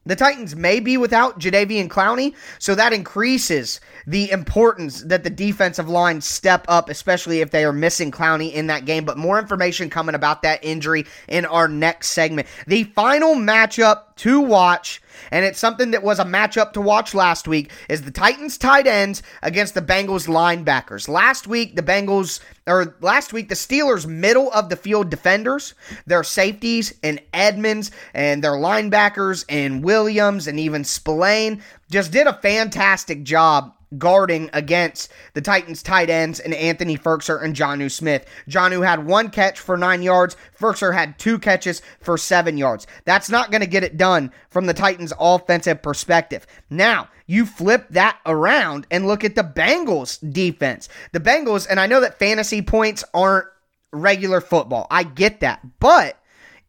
the 0.05 0.15
Titans 0.15 0.55
may 0.55 0.79
be 0.79 0.97
without 0.97 1.39
Jadeveon 1.39 1.87
Clowney, 1.87 2.35
so 2.59 2.75
that 2.75 2.93
increases 2.93 3.79
the 4.05 4.31
importance 4.31 5.01
that 5.03 5.23
the 5.23 5.29
defensive 5.29 5.87
line 5.87 6.19
step 6.21 6.65
up, 6.67 6.89
especially 6.89 7.41
if 7.41 7.51
they 7.51 7.63
are 7.63 7.73
missing 7.73 8.11
Clowney 8.11 8.51
in 8.51 8.67
that 8.67 8.85
game. 8.85 9.05
But 9.05 9.17
more 9.17 9.39
information 9.39 9.89
coming 9.89 10.15
about 10.15 10.41
that 10.41 10.63
injury 10.63 11.05
in 11.27 11.45
our 11.45 11.67
next 11.67 12.09
segment. 12.09 12.47
The 12.67 12.83
final 12.83 13.35
matchup 13.35 14.12
to 14.17 14.41
watch, 14.41 15.01
and 15.31 15.45
it's 15.45 15.59
something 15.59 15.91
that 15.91 16.03
was 16.03 16.19
a 16.19 16.25
matchup 16.25 16.73
to 16.73 16.81
watch 16.81 17.13
last 17.13 17.47
week, 17.47 17.71
is 17.89 18.01
the 18.01 18.11
Titans 18.11 18.57
tight 18.57 18.87
ends 18.87 19.23
against 19.41 19.73
the 19.73 19.81
Bengals 19.81 20.27
linebackers. 20.27 21.07
Last 21.07 21.47
week, 21.47 21.75
the 21.75 21.81
Bengals, 21.81 22.39
or 22.67 22.95
last 23.01 23.33
week, 23.33 23.49
the 23.49 23.55
Steelers 23.55 24.05
middle 24.05 24.51
of 24.51 24.69
the 24.69 24.75
field 24.75 25.09
defenders, 25.09 25.73
their 26.05 26.23
safeties 26.23 26.93
and 27.03 27.21
Edmunds, 27.33 27.91
and 28.13 28.43
their 28.43 28.51
linebackers 28.51 29.45
and 29.49 29.83
Williams 29.83 30.47
and 30.47 30.59
even 30.59 30.83
Spillane 30.83 31.61
just 31.89 32.11
did 32.11 32.27
a 32.27 32.33
fantastic 32.33 33.23
job 33.23 33.73
guarding 33.97 34.49
against 34.53 35.11
the 35.33 35.41
Titans 35.41 35.83
tight 35.83 36.09
ends 36.09 36.39
and 36.39 36.53
Anthony 36.53 36.97
Firkser 36.97 37.43
and 37.43 37.55
Jonnu 37.55 37.91
Smith. 37.91 38.25
Jonnu 38.49 38.85
had 38.85 39.05
one 39.05 39.29
catch 39.29 39.59
for 39.59 39.77
nine 39.77 40.01
yards. 40.01 40.35
Firkser 40.59 40.93
had 40.93 41.17
two 41.19 41.39
catches 41.39 41.81
for 41.99 42.17
seven 42.17 42.57
yards. 42.57 42.87
That's 43.05 43.29
not 43.29 43.51
going 43.51 43.61
to 43.61 43.67
get 43.67 43.83
it 43.83 43.97
done 43.97 44.31
from 44.49 44.65
the 44.65 44.73
Titans 44.73 45.13
offensive 45.19 45.81
perspective. 45.81 46.45
Now, 46.69 47.09
you 47.25 47.45
flip 47.45 47.87
that 47.91 48.19
around 48.25 48.87
and 48.91 49.07
look 49.07 49.23
at 49.23 49.35
the 49.35 49.43
Bengals 49.43 50.19
defense. 50.33 50.89
The 51.11 51.19
Bengals, 51.19 51.67
and 51.69 51.79
I 51.79 51.87
know 51.87 52.01
that 52.01 52.19
fantasy 52.19 52.61
points 52.61 53.03
aren't 53.13 53.47
regular 53.91 54.41
football. 54.41 54.87
I 54.91 55.03
get 55.03 55.39
that. 55.41 55.61
But 55.79 56.17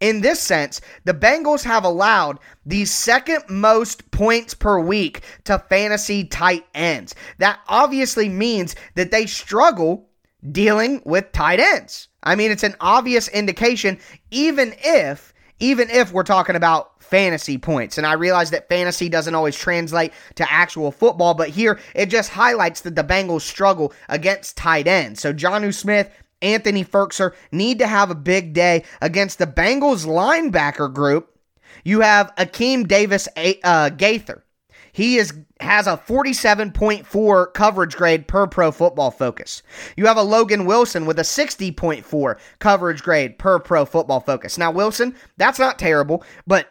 in 0.01 0.21
this 0.21 0.41
sense, 0.41 0.81
the 1.05 1.15
Bengals 1.15 1.65
have 1.65 1.85
allowed 1.85 2.39
the 2.67 2.85
second 2.85 3.45
most 3.49 4.11
points 4.11 4.55
per 4.55 4.79
week 4.79 5.23
to 5.45 5.59
fantasy 5.69 6.25
tight 6.25 6.67
ends. 6.75 7.15
That 7.39 7.61
obviously 7.69 8.29
means 8.29 8.75
that 8.97 9.11
they 9.11 9.27
struggle 9.27 10.09
dealing 10.51 11.01
with 11.05 11.33
tight 11.33 11.61
ends. 11.61 12.09
I 12.23 12.35
mean, 12.35 12.51
it's 12.51 12.63
an 12.63 12.77
obvious 12.81 13.29
indication, 13.29 13.99
even 14.31 14.75
if, 14.79 15.33
even 15.59 15.89
if 15.91 16.13
we're 16.13 16.23
talking 16.23 16.57
about 16.57 17.03
fantasy 17.03 17.59
points. 17.59 17.99
And 17.99 18.07
I 18.07 18.15
realize 18.15 18.51
that 18.51 18.69
fantasy 18.69 19.09
doesn't 19.09 19.35
always 19.35 19.57
translate 19.57 20.13
to 20.35 20.53
actual 20.53 20.91
football, 20.91 21.35
but 21.35 21.51
here 21.51 21.79
it 21.95 22.07
just 22.07 22.31
highlights 22.31 22.81
that 22.83 22.97
the 22.97 23.05
Bengals 23.05 23.43
struggle 23.43 23.93
against 24.09 24.57
tight 24.57 24.87
ends. 24.87 25.21
So 25.21 25.33
Jonnu 25.33 25.73
Smith 25.73 26.11
Anthony 26.45 26.85
Firkser 26.85 27.35
need 27.51 27.79
to 27.81 27.87
have 27.87 28.11
a 28.11 28.15
big 28.15 28.53
day 28.53 28.85
against 29.01 29.39
the 29.39 29.47
Bengals 29.47 30.07
linebacker 30.07 30.93
group. 30.93 31.37
You 31.83 32.03
have 32.03 32.35
Akeem 32.37 32.87
Davis 32.87 33.29
uh, 33.65 33.89
Gaither. 33.91 34.45
He 34.93 35.17
is 35.17 35.33
has 35.59 35.87
a 35.89 35.97
47.4 35.97 37.53
coverage 37.55 37.97
grade 37.97 38.29
per 38.29 38.47
Pro 38.47 38.71
Football 38.71 39.11
Focus. 39.11 39.63
You 39.97 40.07
have 40.07 40.17
a 40.17 40.23
Logan 40.23 40.67
Wilson 40.67 41.07
with 41.07 41.19
a 41.19 41.23
60.4 41.23 42.39
coverage 42.61 43.03
grade 43.03 43.39
per 43.39 43.59
Pro 43.59 43.87
Football 43.87 44.21
Focus. 44.21 44.57
Now 44.57 44.71
Wilson, 44.71 45.17
that's 45.37 45.59
not 45.59 45.81
terrible, 45.81 46.23
but 46.47 46.69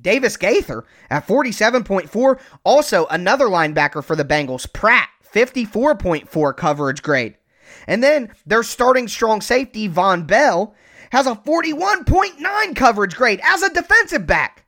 Davis 0.00 0.36
Gaither 0.36 0.84
at 1.10 1.26
47.4, 1.26 2.40
also 2.64 3.06
another 3.06 3.46
linebacker 3.46 4.04
for 4.04 4.14
the 4.14 4.24
Bengals, 4.24 4.70
Pratt, 4.72 5.08
54.4 5.32 6.56
coverage 6.56 7.02
grade. 7.02 7.36
And 7.86 8.02
then 8.02 8.30
their 8.46 8.62
starting 8.62 9.08
strong 9.08 9.40
safety, 9.40 9.88
Vonn 9.88 10.26
Bell, 10.26 10.74
has 11.12 11.26
a 11.26 11.34
41.9 11.34 12.76
coverage 12.76 13.16
grade 13.16 13.40
as 13.42 13.62
a 13.62 13.72
defensive 13.72 14.26
back. 14.26 14.64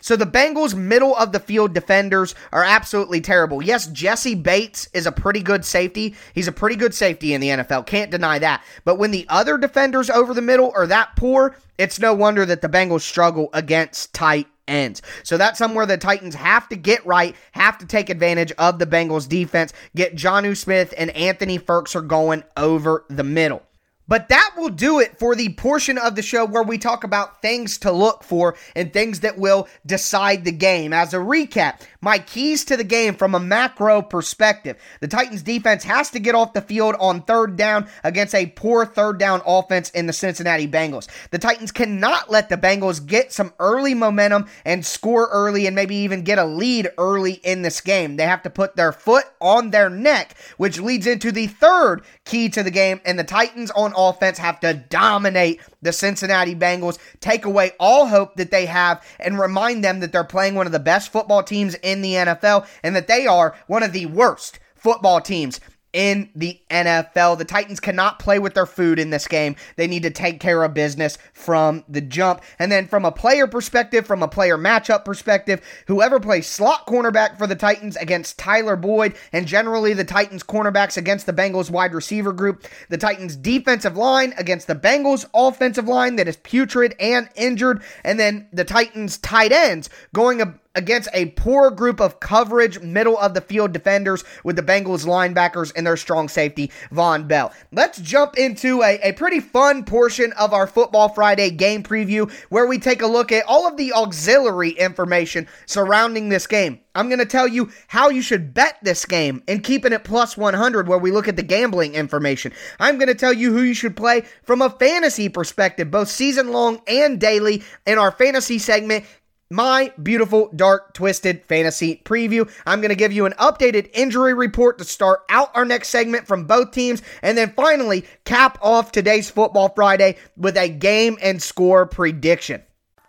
So 0.00 0.14
the 0.16 0.26
Bengals' 0.26 0.74
middle 0.74 1.16
of 1.16 1.32
the 1.32 1.40
field 1.40 1.74
defenders 1.74 2.34
are 2.52 2.62
absolutely 2.62 3.20
terrible. 3.20 3.62
Yes, 3.62 3.86
Jessie 3.88 4.34
Bates 4.34 4.88
is 4.92 5.06
a 5.06 5.12
pretty 5.12 5.42
good 5.42 5.64
safety. 5.64 6.14
He's 6.34 6.48
a 6.48 6.52
pretty 6.52 6.76
good 6.76 6.94
safety 6.94 7.34
in 7.34 7.40
the 7.40 7.48
NFL. 7.48 7.86
Can't 7.86 8.10
deny 8.10 8.38
that. 8.38 8.64
But 8.84 8.98
when 8.98 9.10
the 9.10 9.26
other 9.28 9.58
defenders 9.58 10.10
over 10.10 10.34
the 10.34 10.42
middle 10.42 10.72
are 10.76 10.86
that 10.86 11.16
poor, 11.16 11.56
it's 11.78 11.98
no 11.98 12.14
wonder 12.14 12.44
that 12.46 12.60
the 12.60 12.68
Bengals 12.68 13.02
struggle 13.02 13.48
against 13.52 14.14
tight 14.14 14.46
ends. 14.68 15.02
So 15.22 15.36
that's 15.36 15.58
somewhere 15.58 15.86
the 15.86 15.98
Titans 15.98 16.34
have 16.34 16.68
to 16.68 16.76
get 16.76 17.04
right, 17.06 17.34
have 17.52 17.78
to 17.78 17.86
take 17.86 18.10
advantage 18.10 18.52
of 18.52 18.78
the 18.78 18.86
Bengals 18.86 19.28
defense, 19.28 19.72
get 19.94 20.16
Jonnu 20.16 20.56
Smith 20.56 20.94
and 20.96 21.10
Anthony 21.10 21.58
Firkser 21.58 22.06
going 22.06 22.44
over 22.56 23.04
the 23.08 23.24
middle. 23.24 23.62
But 24.08 24.28
that 24.28 24.54
will 24.56 24.68
do 24.68 25.00
it 25.00 25.18
for 25.18 25.34
the 25.34 25.52
portion 25.54 25.98
of 25.98 26.14
the 26.14 26.22
show 26.22 26.44
where 26.44 26.62
we 26.62 26.78
talk 26.78 27.02
about 27.02 27.42
things 27.42 27.78
to 27.78 27.90
look 27.90 28.22
for 28.22 28.56
and 28.76 28.92
things 28.92 29.20
that 29.20 29.36
will 29.36 29.66
decide 29.84 30.44
the 30.44 30.52
game. 30.52 30.92
As 30.92 31.12
a 31.12 31.18
recap, 31.18 31.80
my 32.00 32.18
keys 32.18 32.64
to 32.66 32.76
the 32.76 32.84
game 32.84 33.14
from 33.14 33.34
a 33.34 33.40
macro 33.40 34.02
perspective. 34.02 34.76
The 35.00 35.08
Titans 35.08 35.42
defense 35.42 35.84
has 35.84 36.10
to 36.10 36.18
get 36.18 36.34
off 36.34 36.52
the 36.52 36.60
field 36.60 36.94
on 36.98 37.22
third 37.22 37.56
down 37.56 37.88
against 38.04 38.34
a 38.34 38.46
poor 38.46 38.86
third 38.86 39.18
down 39.18 39.42
offense 39.46 39.90
in 39.90 40.06
the 40.06 40.12
Cincinnati 40.12 40.68
Bengals. 40.68 41.08
The 41.30 41.38
Titans 41.38 41.72
cannot 41.72 42.30
let 42.30 42.48
the 42.48 42.56
Bengals 42.56 43.04
get 43.04 43.32
some 43.32 43.52
early 43.58 43.94
momentum 43.94 44.46
and 44.64 44.84
score 44.84 45.28
early 45.32 45.66
and 45.66 45.76
maybe 45.76 45.96
even 45.96 46.22
get 46.22 46.38
a 46.38 46.44
lead 46.44 46.88
early 46.98 47.34
in 47.34 47.62
this 47.62 47.80
game. 47.80 48.16
They 48.16 48.24
have 48.24 48.42
to 48.42 48.50
put 48.50 48.76
their 48.76 48.92
foot 48.92 49.24
on 49.40 49.70
their 49.70 49.90
neck, 49.90 50.36
which 50.56 50.80
leads 50.80 51.06
into 51.06 51.32
the 51.32 51.46
third 51.46 52.02
key 52.24 52.48
to 52.50 52.62
the 52.62 52.70
game. 52.70 53.00
And 53.04 53.18
the 53.18 53.24
Titans 53.24 53.70
on 53.72 53.92
offense 53.96 54.38
have 54.38 54.60
to 54.60 54.74
dominate 54.74 55.60
the 55.82 55.92
Cincinnati 55.92 56.54
Bengals, 56.54 56.98
take 57.20 57.44
away 57.44 57.72
all 57.78 58.06
hope 58.06 58.36
that 58.36 58.50
they 58.50 58.66
have, 58.66 59.04
and 59.20 59.38
remind 59.38 59.84
them 59.84 60.00
that 60.00 60.12
they're 60.12 60.24
playing 60.24 60.54
one 60.54 60.66
of 60.66 60.72
the 60.72 60.78
best 60.78 61.12
football 61.12 61.42
teams 61.42 61.74
in 61.76 61.95
the 62.02 62.14
NFL 62.14 62.66
and 62.82 62.94
that 62.96 63.08
they 63.08 63.26
are 63.26 63.54
one 63.66 63.82
of 63.82 63.92
the 63.92 64.06
worst 64.06 64.58
football 64.74 65.20
teams 65.20 65.60
in 65.96 66.28
the 66.34 66.60
NFL. 66.70 67.38
The 67.38 67.46
Titans 67.46 67.80
cannot 67.80 68.18
play 68.18 68.38
with 68.38 68.52
their 68.52 68.66
food 68.66 68.98
in 68.98 69.08
this 69.08 69.26
game. 69.26 69.56
They 69.76 69.86
need 69.86 70.02
to 70.02 70.10
take 70.10 70.40
care 70.40 70.62
of 70.62 70.74
business 70.74 71.16
from 71.32 71.84
the 71.88 72.02
jump. 72.02 72.42
And 72.58 72.70
then 72.70 72.86
from 72.86 73.06
a 73.06 73.10
player 73.10 73.46
perspective, 73.46 74.06
from 74.06 74.22
a 74.22 74.28
player 74.28 74.58
matchup 74.58 75.06
perspective, 75.06 75.62
whoever 75.86 76.20
plays 76.20 76.46
slot 76.46 76.86
cornerback 76.86 77.38
for 77.38 77.46
the 77.46 77.56
Titans 77.56 77.96
against 77.96 78.38
Tyler 78.38 78.76
Boyd 78.76 79.16
and 79.32 79.46
generally 79.46 79.94
the 79.94 80.04
Titans 80.04 80.42
cornerbacks 80.42 80.98
against 80.98 81.24
the 81.24 81.32
Bengals 81.32 81.70
wide 81.70 81.94
receiver 81.94 82.34
group, 82.34 82.66
the 82.90 82.98
Titans 82.98 83.34
defensive 83.34 83.96
line 83.96 84.34
against 84.36 84.66
the 84.66 84.74
Bengals 84.74 85.24
offensive 85.32 85.88
line 85.88 86.16
that 86.16 86.28
is 86.28 86.36
putrid 86.36 86.94
and 87.00 87.30
injured, 87.36 87.82
and 88.04 88.20
then 88.20 88.48
the 88.52 88.64
Titans 88.64 89.16
tight 89.16 89.50
ends 89.50 89.88
going 90.12 90.42
against 90.76 91.08
a 91.12 91.26
poor 91.30 91.70
group 91.70 92.00
of 92.00 92.20
coverage 92.20 92.80
middle 92.80 93.18
of 93.18 93.34
the 93.34 93.40
field 93.40 93.72
defenders 93.72 94.22
with 94.44 94.54
the 94.54 94.62
Bengals 94.62 95.06
linebackers 95.06 95.72
and 95.74 95.86
their 95.86 95.96
strong 95.96 96.28
safety, 96.28 96.70
Vonn 96.92 97.26
Bell. 97.26 97.52
Let's 97.72 97.98
jump 97.98 98.36
into 98.36 98.82
a, 98.82 99.00
a 99.02 99.12
pretty 99.12 99.40
fun 99.40 99.84
portion 99.84 100.32
of 100.34 100.52
our 100.52 100.66
Football 100.66 101.08
Friday 101.08 101.50
game 101.50 101.82
preview 101.82 102.30
where 102.50 102.66
we 102.66 102.78
take 102.78 103.02
a 103.02 103.06
look 103.06 103.32
at 103.32 103.46
all 103.46 103.66
of 103.66 103.76
the 103.76 103.92
auxiliary 103.92 104.70
information 104.70 105.48
surrounding 105.66 106.28
this 106.28 106.46
game. 106.46 106.80
I'm 106.96 107.08
going 107.08 107.18
to 107.18 107.26
tell 107.26 107.46
you 107.46 107.70
how 107.88 108.08
you 108.08 108.22
should 108.22 108.54
bet 108.54 108.78
this 108.82 109.04
game 109.04 109.42
and 109.46 109.62
keeping 109.62 109.92
it 109.92 110.02
plus 110.02 110.36
100 110.36 110.88
where 110.88 110.98
we 110.98 111.10
look 111.10 111.28
at 111.28 111.36
the 111.36 111.42
gambling 111.42 111.94
information. 111.94 112.52
I'm 112.80 112.96
going 112.96 113.08
to 113.08 113.14
tell 113.14 113.34
you 113.34 113.52
who 113.52 113.62
you 113.62 113.74
should 113.74 113.96
play 113.96 114.22
from 114.42 114.62
a 114.62 114.70
fantasy 114.70 115.28
perspective, 115.28 115.90
both 115.90 116.08
season 116.08 116.52
long 116.52 116.80
and 116.88 117.20
daily 117.20 117.62
in 117.86 117.98
our 117.98 118.10
fantasy 118.10 118.58
segment 118.58 119.04
my 119.50 119.92
beautiful 120.02 120.50
dark 120.54 120.94
twisted 120.94 121.44
fantasy 121.44 122.02
preview. 122.04 122.50
I'm 122.66 122.80
going 122.80 122.90
to 122.90 122.96
give 122.96 123.12
you 123.12 123.26
an 123.26 123.34
updated 123.34 123.90
injury 123.94 124.34
report 124.34 124.78
to 124.78 124.84
start 124.84 125.20
out 125.28 125.50
our 125.54 125.64
next 125.64 125.88
segment 125.88 126.26
from 126.26 126.44
both 126.44 126.72
teams 126.72 127.02
and 127.22 127.38
then 127.38 127.52
finally 127.54 128.04
cap 128.24 128.58
off 128.60 128.92
today's 128.92 129.30
football 129.30 129.68
Friday 129.74 130.16
with 130.36 130.56
a 130.56 130.68
game 130.68 131.16
and 131.22 131.40
score 131.40 131.86
prediction. 131.86 132.62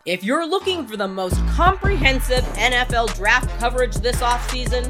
If 0.06 0.24
you're 0.24 0.48
looking 0.48 0.88
for 0.88 0.96
the 0.96 1.08
most 1.08 1.36
comprehensive 1.48 2.44
NFL 2.56 3.14
draft 3.16 3.50
coverage 3.60 3.96
this 3.96 4.22
offseason, 4.22 4.90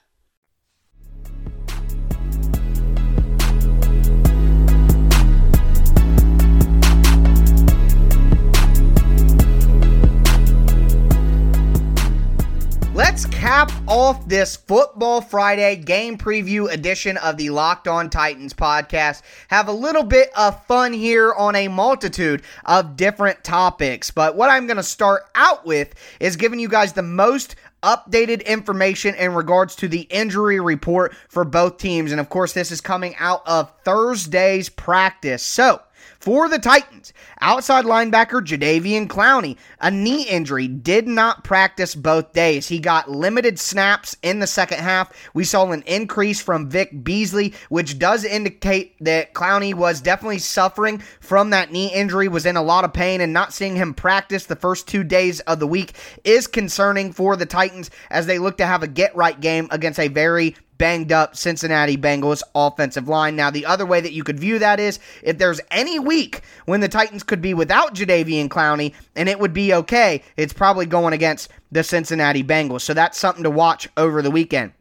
Let's 13.03 13.25
cap 13.25 13.71
off 13.87 14.27
this 14.27 14.55
Football 14.55 15.21
Friday 15.21 15.75
game 15.75 16.19
preview 16.19 16.71
edition 16.71 17.17
of 17.17 17.35
the 17.35 17.49
Locked 17.49 17.87
On 17.87 18.11
Titans 18.11 18.53
podcast. 18.53 19.23
Have 19.47 19.67
a 19.67 19.71
little 19.71 20.03
bit 20.03 20.29
of 20.37 20.63
fun 20.67 20.93
here 20.93 21.33
on 21.33 21.55
a 21.55 21.67
multitude 21.67 22.43
of 22.63 22.95
different 22.95 23.43
topics. 23.43 24.11
But 24.11 24.35
what 24.35 24.51
I'm 24.51 24.67
going 24.67 24.77
to 24.77 24.83
start 24.83 25.23
out 25.33 25.65
with 25.65 25.95
is 26.19 26.35
giving 26.35 26.59
you 26.59 26.69
guys 26.69 26.93
the 26.93 27.01
most 27.01 27.55
updated 27.81 28.45
information 28.45 29.15
in 29.15 29.33
regards 29.33 29.75
to 29.77 29.87
the 29.87 30.01
injury 30.01 30.59
report 30.59 31.15
for 31.27 31.43
both 31.43 31.79
teams. 31.79 32.11
And 32.11 32.21
of 32.21 32.29
course, 32.29 32.53
this 32.53 32.69
is 32.69 32.81
coming 32.81 33.15
out 33.17 33.41
of 33.47 33.73
Thursday's 33.83 34.69
practice. 34.69 35.41
So, 35.41 35.81
for 36.19 36.49
the 36.49 36.59
Titans, 36.59 37.13
outside 37.41 37.85
linebacker 37.85 38.41
Jadeveon 38.41 39.07
Clowney, 39.07 39.57
a 39.79 39.91
knee 39.91 40.23
injury, 40.23 40.67
did 40.67 41.07
not 41.07 41.43
practice 41.43 41.95
both 41.95 42.33
days. 42.33 42.67
He 42.67 42.79
got 42.79 43.09
limited 43.09 43.59
snaps 43.59 44.15
in 44.21 44.39
the 44.39 44.47
second 44.47 44.79
half. 44.79 45.11
We 45.33 45.43
saw 45.43 45.71
an 45.71 45.83
increase 45.85 46.41
from 46.41 46.69
Vic 46.69 47.03
Beasley, 47.03 47.53
which 47.69 47.99
does 47.99 48.23
indicate 48.23 48.95
that 49.01 49.33
Clowney 49.33 49.73
was 49.73 50.01
definitely 50.01 50.39
suffering 50.39 50.99
from 51.19 51.49
that 51.51 51.71
knee 51.71 51.91
injury, 51.93 52.27
was 52.27 52.45
in 52.45 52.57
a 52.57 52.61
lot 52.61 52.85
of 52.85 52.93
pain, 52.93 53.21
and 53.21 53.33
not 53.33 53.53
seeing 53.53 53.75
him 53.75 53.93
practice 53.93 54.45
the 54.45 54.55
first 54.55 54.87
two 54.87 55.03
days 55.03 55.39
of 55.41 55.59
the 55.59 55.67
week 55.67 55.93
is 56.23 56.47
concerning 56.47 57.11
for 57.11 57.35
the 57.35 57.45
Titans 57.45 57.89
as 58.09 58.25
they 58.25 58.39
look 58.39 58.57
to 58.57 58.65
have 58.65 58.83
a 58.83 58.87
get 58.87 59.15
right 59.15 59.39
game 59.39 59.67
against 59.71 59.99
a 59.99 60.07
very 60.07 60.55
banged 60.81 61.11
up 61.11 61.35
Cincinnati 61.35 61.95
Bengals 61.95 62.41
offensive 62.55 63.07
line. 63.07 63.35
Now, 63.35 63.51
the 63.51 63.67
other 63.67 63.85
way 63.85 64.01
that 64.01 64.13
you 64.13 64.23
could 64.23 64.39
view 64.39 64.57
that 64.57 64.79
is 64.79 64.99
if 65.21 65.37
there's 65.37 65.61
any 65.69 65.99
week 65.99 66.41
when 66.65 66.79
the 66.79 66.89
Titans 66.89 67.21
could 67.21 67.39
be 67.39 67.53
without 67.53 67.93
Jadeveon 67.93 68.49
Clowney 68.49 68.95
and 69.15 69.29
it 69.29 69.39
would 69.39 69.53
be 69.53 69.75
okay, 69.75 70.23
it's 70.37 70.53
probably 70.53 70.87
going 70.87 71.13
against 71.13 71.51
the 71.71 71.83
Cincinnati 71.83 72.43
Bengals. 72.43 72.81
So 72.81 72.95
that's 72.95 73.19
something 73.19 73.43
to 73.43 73.51
watch 73.51 73.89
over 73.95 74.23
the 74.23 74.31
weekend. 74.31 74.73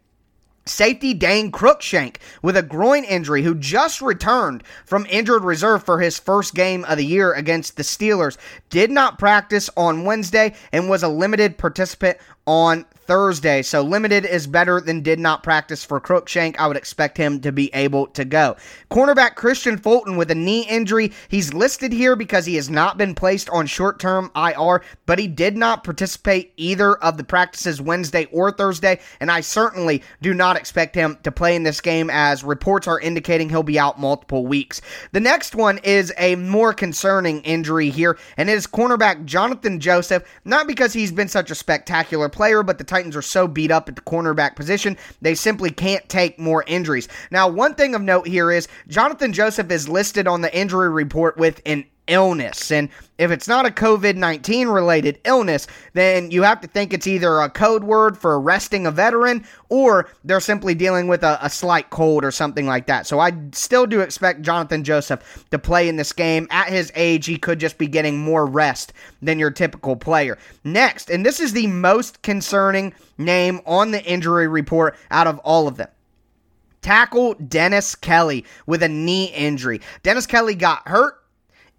Safety 0.65 1.13
Dane 1.13 1.51
Cruikshank 1.53 2.17
with 2.43 2.57
a 2.57 2.63
groin 2.63 3.05
injury, 3.05 3.43
who 3.43 3.55
just 3.55 4.01
returned 4.01 4.63
from 4.87 5.07
injured 5.11 5.45
reserve 5.45 5.85
for 5.85 6.01
his 6.01 6.19
first 6.19 6.55
game 6.55 6.85
of 6.85 6.97
the 6.97 7.05
year 7.05 7.33
against 7.33 7.77
the 7.77 7.83
Steelers, 7.83 8.39
did 8.71 8.91
not 8.91 9.19
practice 9.19 9.69
on 9.77 10.05
Wednesday 10.05 10.55
and 10.73 10.89
was 10.89 11.03
a 11.03 11.09
limited 11.09 11.59
participant 11.59 12.19
on 12.47 12.85
Thursday. 13.11 13.61
So 13.61 13.83
limited 13.83 14.25
is 14.25 14.47
better 14.47 14.81
than 14.81 15.01
did 15.03 15.19
not 15.19 15.43
practice 15.43 15.85
for 15.85 16.01
Cruikshank. 16.01 16.55
I 16.59 16.69
would 16.69 16.77
expect 16.77 17.19
him 17.19 17.41
to 17.41 17.51
be 17.51 17.69
able 17.75 18.07
to 18.07 18.25
go. 18.25 18.57
Cornerback 18.89 19.35
Kristian 19.35 19.81
Fulton 19.81 20.17
with 20.17 20.31
a 20.31 20.35
knee 20.37 20.65
injury. 20.69 21.11
He's 21.29 21.53
listed 21.53 21.93
here 21.93 22.15
because 22.15 22.47
he 22.47 22.55
has 22.55 22.71
not 22.71 22.99
been 22.99 23.17
placed 23.17 23.51
on 23.51 23.67
short 23.67 23.99
term 23.99 24.31
IR, 24.37 24.83
but 25.07 25.19
he 25.19 25.27
did 25.27 25.57
not 25.57 25.83
participate 25.83 26.53
either 26.57 26.95
of 26.99 27.17
the 27.17 27.25
practices 27.25 27.83
Wednesday 27.83 28.27
or 28.27 28.53
Thursday. 28.53 29.01
And 29.19 29.29
I 29.29 29.41
certainly 29.41 30.05
do 30.23 30.33
not 30.33 30.57
expect 30.57 30.95
him 30.95 31.19
to 31.25 31.33
play 31.33 31.57
in 31.57 31.65
this 31.65 31.81
game 31.81 32.11
as 32.11 32.45
reports 32.45 32.87
are 32.87 33.01
indicating 33.01 33.49
he'll 33.49 33.65
be 33.65 33.79
out 33.79 33.99
multiple 33.99 34.47
weeks. 34.47 34.81
The 35.11 35.19
next 35.19 35.57
one 35.57 35.79
is 35.79 36.13
a 36.17 36.37
more 36.37 36.73
concerning 36.73 37.43
injury 37.43 37.91
here, 37.91 38.17
and 38.37 38.49
it 38.49 38.53
is 38.53 38.69
cornerback 38.69 39.25
Jonathan 39.25 39.81
Joseph, 39.81 40.23
not 40.45 40.69
because 40.69 40.93
he's 40.93 41.11
been 41.11 41.27
such 41.27 41.51
a 41.51 41.57
spectacular 41.57 42.29
player, 42.31 42.63
but 42.63 42.79
the 42.79 42.85
Titans 42.85 43.17
are 43.17 43.23
so 43.23 43.47
beat 43.47 43.71
up 43.71 43.89
at 43.89 43.97
the 43.97 44.03
cornerback 44.03 44.57
position, 44.57 44.97
they 45.21 45.35
simply 45.35 45.71
can't 45.71 46.09
take 46.09 46.39
more 46.39 46.65
injuries. 46.67 47.09
Now, 47.31 47.49
one 47.49 47.75
thing 47.75 47.95
of 47.95 48.03
note 48.03 48.27
here 48.27 48.51
is 48.51 48.69
Jonathan 48.89 49.33
Joseph 49.33 49.71
is 49.71 49.89
listed 49.89 50.27
on 50.27 50.41
the 50.41 50.57
injury 50.57 50.91
report 50.91 51.37
with 51.37 51.61
an 51.67 51.85
illness. 52.11 52.71
And 52.71 52.91
if 53.17 53.31
it's 53.31 53.49
not 53.49 53.67
a 53.67 53.71
COVID 53.71 54.17
19 54.17 54.69
related 54.69 55.21
illness, 55.25 55.67
then 55.95 56.31
you 56.31 56.43
have 56.43 56.61
to 56.61 56.69
think 56.69 56.93
it's 56.93 57.07
either 57.07 57.41
a 57.41 57.49
code 57.49 57.85
word 57.85 58.19
for 58.19 58.39
arresting 58.39 58.87
a 58.87 58.91
veteran 58.91 59.47
or 59.69 60.09
they're 60.25 60.41
simply 60.41 60.75
dealing 60.75 61.07
with 61.07 61.23
a, 61.23 61.39
a, 61.41 61.49
slight 61.49 61.91
cold 61.91 62.25
or 62.25 62.31
something 62.31 62.67
like 62.67 62.87
that. 62.87 63.07
So 63.07 63.21
I 63.21 63.33
still 63.53 63.87
do 63.87 64.01
expect 64.01 64.43
Jonathan 64.43 64.85
Joseph 64.85 65.45
to 65.51 65.59
play 65.59 65.89
in 65.89 65.97
this 65.97 66.13
game. 66.13 66.49
At 66.51 66.69
his 66.69 66.91
age, 66.95 67.27
he 67.27 67.39
could 67.39 67.61
just 67.61 67.79
be 67.79 67.87
getting 67.87 68.19
more 68.19 68.45
rest 68.45 68.93
than 69.23 69.39
your 69.39 69.51
typical 69.51 69.97
player. 69.97 70.37
Next, 70.65 71.11
and 71.11 71.25
this 71.25 71.39
is 71.41 71.53
the 71.53 71.69
most 71.69 72.23
concerning 72.23 72.93
name 73.19 73.61
on 73.65 73.93
the 73.93 74.05
injury 74.05 74.49
report 74.49 74.97
out 75.11 75.27
of 75.27 75.39
all 75.41 75.69
of 75.69 75.77
them 75.77 75.89
tackle 76.83 77.35
Dennis 77.35 77.95
Kelly 77.95 78.45
with 78.67 78.83
a 78.83 78.89
knee 78.89 79.27
injury. 79.27 79.83
Dennis 80.03 80.27
Kelly 80.27 80.55
got 80.55 80.89
hurt 80.89 81.20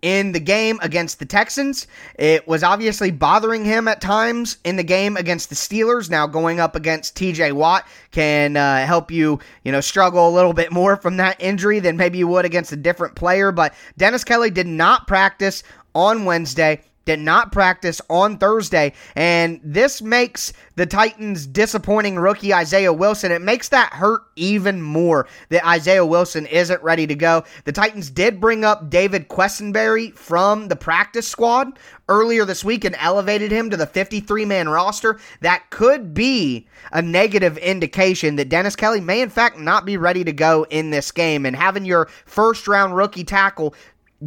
in 0.02 0.32
the 0.32 0.40
game 0.40 0.80
against 0.82 1.20
the 1.20 1.26
Texans. 1.26 1.88
It 2.16 2.48
was 2.48 2.64
obviously 2.64 3.12
bothering 3.12 3.66
him 3.66 3.88
at 3.88 4.02
times 4.02 4.58
in 4.64 4.76
the 4.76 4.84
game 4.84 5.18
against 5.18 5.50
the 5.50 5.56
Steelers. 5.56 6.10
Now 6.10 6.28
going 6.28 6.60
up 6.60 6.76
against 6.76 7.16
TJ 7.16 7.54
Watt 7.54 7.88
can 8.12 8.58
uh, 8.58 8.86
help 8.86 9.12
you, 9.12 9.40
you 9.64 9.72
know, 9.72 9.82
struggle 9.82 10.28
a 10.28 10.32
little 10.32 10.54
bit 10.54 10.72
more 10.72 10.98
from 10.98 11.18
that 11.18 11.42
injury 11.42 11.80
than 11.80 11.98
maybe 11.98 12.18
you 12.18 12.28
would 12.28 12.46
against 12.46 12.72
a 12.72 12.78
different 12.78 13.16
player. 13.16 13.52
But 13.52 13.74
Dennis 13.98 14.24
Kelly 14.24 14.50
did 14.50 14.68
not 14.68 15.08
practice 15.08 15.64
on 15.94 16.26
Wednesday 16.26 16.82
did 17.06 17.20
not 17.20 17.52
practice 17.52 18.02
on 18.10 18.38
Thursday, 18.38 18.94
and 19.16 19.60
this 19.64 20.02
makes 20.02 20.54
the 20.76 20.86
Titans' 20.86 21.46
disappointing 21.46 22.18
rookie 22.18 22.54
Isaiah 22.54 22.94
Wilson. 22.94 23.32
It 23.32 23.42
makes 23.42 23.70
that 23.70 23.94
hurt 23.94 24.22
even 24.36 24.82
more 24.82 25.28
that 25.50 25.68
Isaiah 25.68 26.06
Wilson 26.06 26.46
isn't 26.46 26.82
ready 26.84 27.08
to 27.08 27.16
go. 27.16 27.44
The 27.66 27.72
Titans 27.72 28.10
did 28.10 28.40
bring 28.40 28.64
up 28.64 28.90
David 28.90 29.28
Quessenberry 29.30 30.14
from 30.16 30.68
the 30.68 30.76
practice 30.76 31.28
squad 31.28 31.78
earlier 32.08 32.46
this 32.46 32.64
week 32.64 32.84
and 32.84 32.96
elevated 33.00 33.52
him 33.52 33.70
to 33.70 33.78
the 33.78 33.88
53 33.88 34.46
man 34.46 34.70
roster. 34.70 35.20
That 35.42 35.70
could 35.70 36.14
be 36.14 36.68
a 36.92 37.02
negative 37.02 37.58
indication 37.58 38.36
that 38.36 38.50
Dennis 38.50 38.76
Kelly 38.76 39.02
may, 39.02 39.22
in 39.22 39.30
fact, 39.30 39.58
not 39.58 39.86
be 39.86 39.98
ready 39.98 40.24
to 40.24 40.34
go 40.34 40.66
in 40.70 40.90
this 40.90 41.12
game. 41.12 41.46
And 41.46 41.56
having 41.56 41.86
your 41.86 42.10
first 42.26 42.68
round 42.68 42.96
rookie 42.96 43.24
tackle 43.24 43.74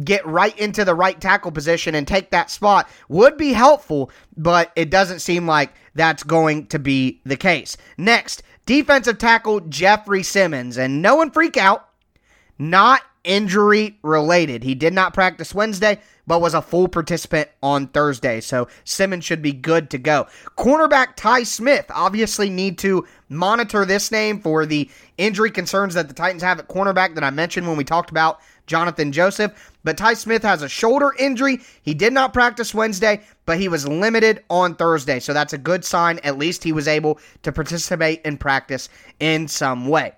get 0.03 0.25
right 0.25 0.57
into 0.57 0.83
the 0.83 0.95
right 0.95 1.19
tackle 1.19 1.51
position 1.51 1.95
and 1.95 2.07
take 2.07 2.31
that 2.31 2.49
spot 2.51 2.89
would 3.07 3.37
be 3.37 3.53
helpful, 3.53 4.11
but 4.35 4.71
it 4.75 4.89
doesn't 4.89 5.19
seem 5.19 5.47
like 5.47 5.73
that's 5.93 6.23
going 6.23 6.67
to 6.67 6.79
be 6.79 7.21
the 7.25 7.37
case. 7.37 7.77
Next, 7.97 8.43
defensive 8.65 9.17
tackle 9.17 9.61
Jeffrey 9.61 10.23
Simmons, 10.23 10.77
and 10.77 11.01
no 11.01 11.15
one 11.15 11.31
freak 11.31 11.57
out, 11.57 11.89
not 12.57 13.01
injury 13.25 13.97
related. 14.03 14.63
He 14.63 14.75
did 14.75 14.93
not 14.93 15.13
practice 15.13 15.53
Wednesday, 15.53 15.99
but 16.27 16.41
was 16.41 16.53
a 16.53 16.61
full 16.61 16.87
participant 16.87 17.49
on 17.61 17.87
Thursday. 17.87 18.39
So 18.41 18.67
Simmons 18.83 19.25
should 19.25 19.41
be 19.41 19.51
good 19.51 19.89
to 19.89 19.97
go. 19.97 20.27
Cornerback 20.57 21.15
Tye 21.15 21.43
Smith 21.43 21.85
obviously 21.93 22.49
need 22.49 22.77
to 22.79 23.05
monitor 23.29 23.85
this 23.85 24.11
name 24.11 24.39
for 24.39 24.65
the 24.65 24.89
injury 25.17 25.51
concerns 25.51 25.93
that 25.95 26.07
the 26.07 26.13
Titans 26.13 26.43
have 26.43 26.59
at 26.59 26.67
cornerback 26.67 27.15
that 27.15 27.23
I 27.23 27.29
mentioned 27.29 27.67
when 27.67 27.77
we 27.77 27.83
talked 27.83 28.11
about 28.11 28.39
Jonathan 28.67 29.11
Joseph. 29.11 29.73
But 29.83 29.97
Tye 29.97 30.13
Smith 30.13 30.43
has 30.43 30.61
a 30.61 30.69
shoulder 30.69 31.13
injury. 31.19 31.61
He 31.83 31.93
did 31.93 32.13
not 32.13 32.33
practice 32.33 32.73
Wednesday, 32.73 33.21
but 33.45 33.59
he 33.59 33.67
was 33.67 33.87
limited 33.87 34.43
on 34.49 34.75
Thursday. 34.75 35.19
So 35.19 35.33
that's 35.33 35.53
a 35.53 35.57
good 35.57 35.85
sign. 35.85 36.19
At 36.23 36.37
least 36.37 36.63
he 36.63 36.71
was 36.71 36.87
able 36.87 37.19
to 37.43 37.51
participate 37.51 38.21
in 38.23 38.37
practice 38.37 38.89
in 39.19 39.47
some 39.47 39.87
way. 39.87 40.13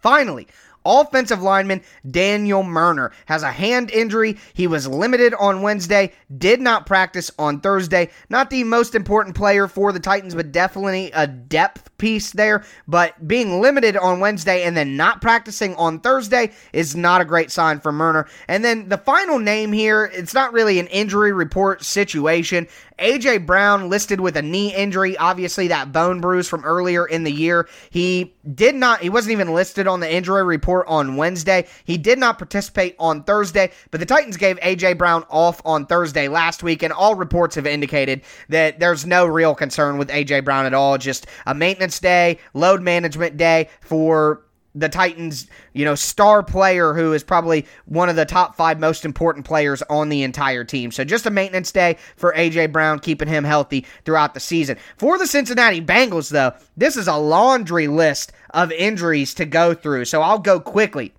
Finally, 0.00 0.48
Offensive 0.84 1.42
lineman 1.42 1.82
Daniel 2.10 2.62
Munyer 2.62 3.12
has 3.26 3.42
a 3.42 3.52
hand 3.52 3.90
injury. 3.90 4.38
He 4.54 4.66
was 4.66 4.86
limited 4.86 5.34
on 5.34 5.62
Wednesday, 5.62 6.12
did 6.36 6.60
not 6.60 6.86
practice 6.86 7.30
on 7.38 7.60
Thursday. 7.60 8.10
Not 8.28 8.50
the 8.50 8.64
most 8.64 8.94
important 8.94 9.36
player 9.36 9.68
for 9.68 9.92
the 9.92 10.00
Titans, 10.00 10.34
but 10.34 10.52
definitely 10.52 11.10
a 11.12 11.26
depth 11.26 11.96
piece 11.98 12.32
there. 12.32 12.64
But 12.88 13.26
being 13.26 13.60
limited 13.60 13.96
on 13.96 14.20
Wednesday 14.20 14.64
and 14.64 14.76
then 14.76 14.96
not 14.96 15.20
practicing 15.20 15.74
on 15.76 16.00
Thursday 16.00 16.52
is 16.72 16.96
not 16.96 17.20
a 17.20 17.24
great 17.24 17.50
sign 17.50 17.80
for 17.80 17.92
Munyer. 17.92 18.28
And 18.48 18.64
then 18.64 18.88
the 18.88 18.98
final 18.98 19.38
name 19.38 19.72
here, 19.72 20.10
it's 20.12 20.34
not 20.34 20.52
really 20.52 20.78
an 20.78 20.88
injury 20.88 21.32
report 21.32 21.84
situation. 21.84 22.66
AJ 22.98 23.46
Brown 23.46 23.88
listed 23.88 24.20
with 24.20 24.36
a 24.36 24.42
knee 24.42 24.74
injury, 24.74 25.16
obviously 25.16 25.68
that 25.68 25.92
bone 25.92 26.20
bruise 26.20 26.48
from 26.48 26.64
earlier 26.64 27.06
in 27.06 27.24
the 27.24 27.32
year. 27.32 27.68
He 27.90 28.34
did 28.54 28.74
not, 28.74 29.00
he 29.00 29.08
wasn't 29.08 29.32
even 29.32 29.54
listed 29.54 29.86
on 29.86 30.00
the 30.00 30.12
injury 30.12 30.42
report 30.44 30.86
on 30.88 31.16
Wednesday. 31.16 31.66
He 31.84 31.98
did 31.98 32.18
not 32.18 32.38
participate 32.38 32.96
on 32.98 33.24
Thursday, 33.24 33.70
but 33.90 34.00
the 34.00 34.06
Titans 34.06 34.36
gave 34.36 34.58
AJ 34.60 34.98
Brown 34.98 35.24
off 35.28 35.60
on 35.64 35.86
Thursday 35.86 36.28
last 36.28 36.62
week, 36.62 36.82
and 36.82 36.92
all 36.92 37.14
reports 37.14 37.54
have 37.54 37.66
indicated 37.66 38.22
that 38.48 38.80
there's 38.80 39.06
no 39.06 39.26
real 39.26 39.54
concern 39.54 39.98
with 39.98 40.08
AJ 40.08 40.44
Brown 40.44 40.66
at 40.66 40.74
all. 40.74 40.98
Just 40.98 41.26
a 41.46 41.54
maintenance 41.54 41.98
day, 41.98 42.38
load 42.54 42.82
management 42.82 43.36
day 43.36 43.68
for 43.80 44.42
the 44.74 44.88
Titans, 44.88 45.46
you 45.72 45.84
know, 45.84 45.94
star 45.94 46.42
player 46.42 46.94
who 46.94 47.12
is 47.12 47.22
probably 47.22 47.66
one 47.84 48.08
of 48.08 48.16
the 48.16 48.24
top 48.24 48.56
five 48.56 48.80
most 48.80 49.04
important 49.04 49.44
players 49.44 49.82
on 49.90 50.08
the 50.08 50.22
entire 50.22 50.64
team. 50.64 50.90
So 50.90 51.04
just 51.04 51.26
a 51.26 51.30
maintenance 51.30 51.72
day 51.72 51.98
for 52.16 52.32
A.J. 52.34 52.68
Brown, 52.68 52.98
keeping 52.98 53.28
him 53.28 53.44
healthy 53.44 53.86
throughout 54.04 54.34
the 54.34 54.40
season. 54.40 54.78
For 54.96 55.18
the 55.18 55.26
Cincinnati 55.26 55.80
Bengals, 55.80 56.30
though, 56.30 56.52
this 56.76 56.96
is 56.96 57.08
a 57.08 57.16
laundry 57.16 57.86
list 57.86 58.32
of 58.50 58.72
injuries 58.72 59.34
to 59.34 59.44
go 59.44 59.74
through. 59.74 60.06
So 60.06 60.22
I'll 60.22 60.38
go 60.38 60.60
quickly. 60.60 61.12